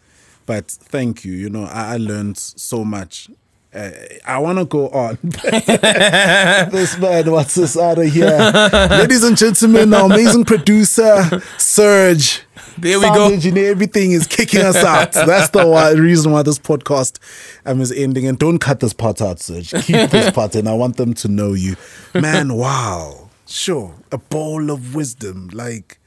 [0.47, 1.33] But thank you.
[1.33, 3.31] You know, I, I learned so much.
[3.77, 3.91] Uh,
[4.27, 5.19] I want to go on.
[5.23, 8.51] this man, what's this out of here?
[8.91, 12.43] Ladies and gentlemen, our amazing producer, Serge.
[12.79, 13.33] There we go.
[13.33, 15.13] Engineer, everything is kicking us out.
[15.13, 17.19] That's the why, reason why this podcast
[17.67, 18.27] um, is ending.
[18.27, 19.71] And don't cut this part out, Serge.
[19.71, 20.67] Keep this part in.
[20.67, 21.77] I want them to know you.
[22.15, 26.01] Man, wow Sure, a bowl of wisdom, like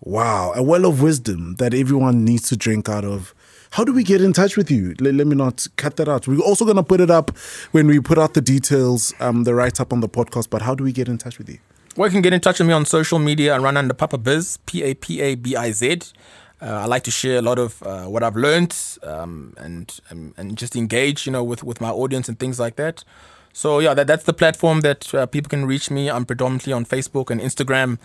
[0.00, 3.34] wow, a well of wisdom that everyone needs to drink out of.
[3.74, 4.94] How do we get in touch with you?
[5.00, 6.28] Let, let me not cut that out.
[6.28, 7.36] We're also going to put it up
[7.72, 10.48] when we put out the details, um, the write up on the podcast.
[10.48, 11.58] But how do we get in touch with you?
[11.96, 14.18] Well, you can get in touch with me on social media and run under Papa
[14.18, 16.02] Biz, P A P A B I Z.
[16.62, 20.34] Uh, I like to share a lot of uh, what I've learned um, and, and
[20.36, 23.02] and just engage, you know, with with my audience and things like that.
[23.52, 26.08] So yeah, that, that's the platform that uh, people can reach me.
[26.08, 27.98] I'm predominantly on Facebook and Instagram.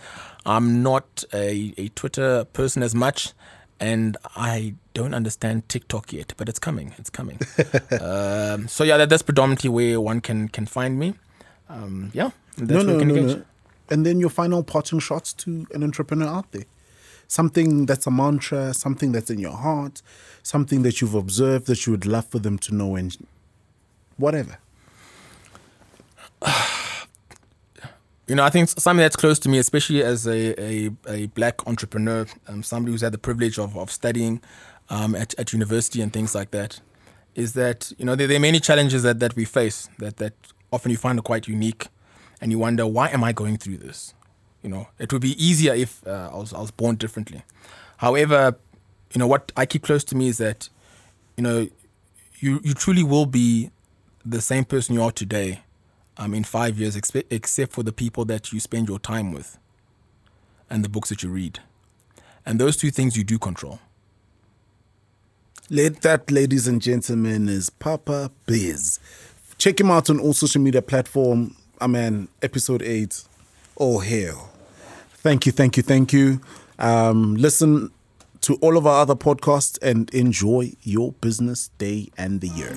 [0.44, 3.34] I'm not a, a Twitter person as much,
[3.80, 6.94] and I don't understand TikTok yet, but it's coming.
[6.98, 7.38] It's coming.
[8.00, 11.14] um, so yeah, that, that's predominantly where one can can find me.
[11.68, 13.42] Um, yeah, no, no, no, no.
[13.88, 16.66] And then your final parting shots to an entrepreneur out there.
[17.26, 20.02] Something that's a mantra, something that's in your heart,
[20.42, 23.16] something that you've observed that you would love for them to know, and
[24.16, 24.58] whatever.
[28.30, 31.66] you know, I think something that's close to me, especially as a, a, a black
[31.66, 34.40] entrepreneur, um, somebody who's had the privilege of, of studying
[34.88, 36.80] um, at, at university and things like that,
[37.34, 40.34] is that, you know, there, there, are many challenges that, that we face that, that
[40.72, 41.88] often you find are quite unique
[42.40, 44.14] and you wonder, why am I going through this?
[44.62, 47.42] You know, it would be easier if uh, I, was, I was born differently.
[47.96, 48.56] However,
[49.12, 50.68] you know, what I keep close to me is that,
[51.36, 51.66] you know,
[52.38, 53.72] you, you truly will be
[54.24, 55.62] the same person you are today
[56.20, 59.58] um, in five years, expe- except for the people that you spend your time with
[60.68, 61.58] and the books that you read.
[62.44, 63.80] And those two things you do control.
[65.70, 69.00] Let that, ladies and gentlemen, is Papa Biz.
[69.56, 71.56] Check him out on all social media platform.
[71.80, 73.24] I mean, episode eight.
[73.76, 74.50] All hail.
[75.14, 76.40] Thank you, thank you, thank you.
[76.78, 77.90] Um, listen
[78.42, 82.72] to all of our other podcasts and enjoy your business day and the year.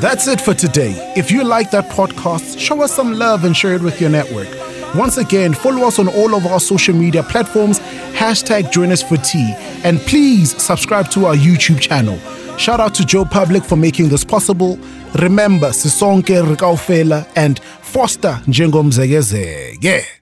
[0.00, 1.12] That's it for today.
[1.16, 4.48] If you like that podcast, show us some love and share it with your network.
[4.94, 7.78] Once again, follow us on all of our social media platforms,
[8.12, 12.18] hashtag join us for tea, and please subscribe to our YouTube channel.
[12.58, 14.78] Shout out to Joe Public for making this possible.
[15.18, 20.19] Remember, Sisonke Rikaufela and Foster Njengomzegezege.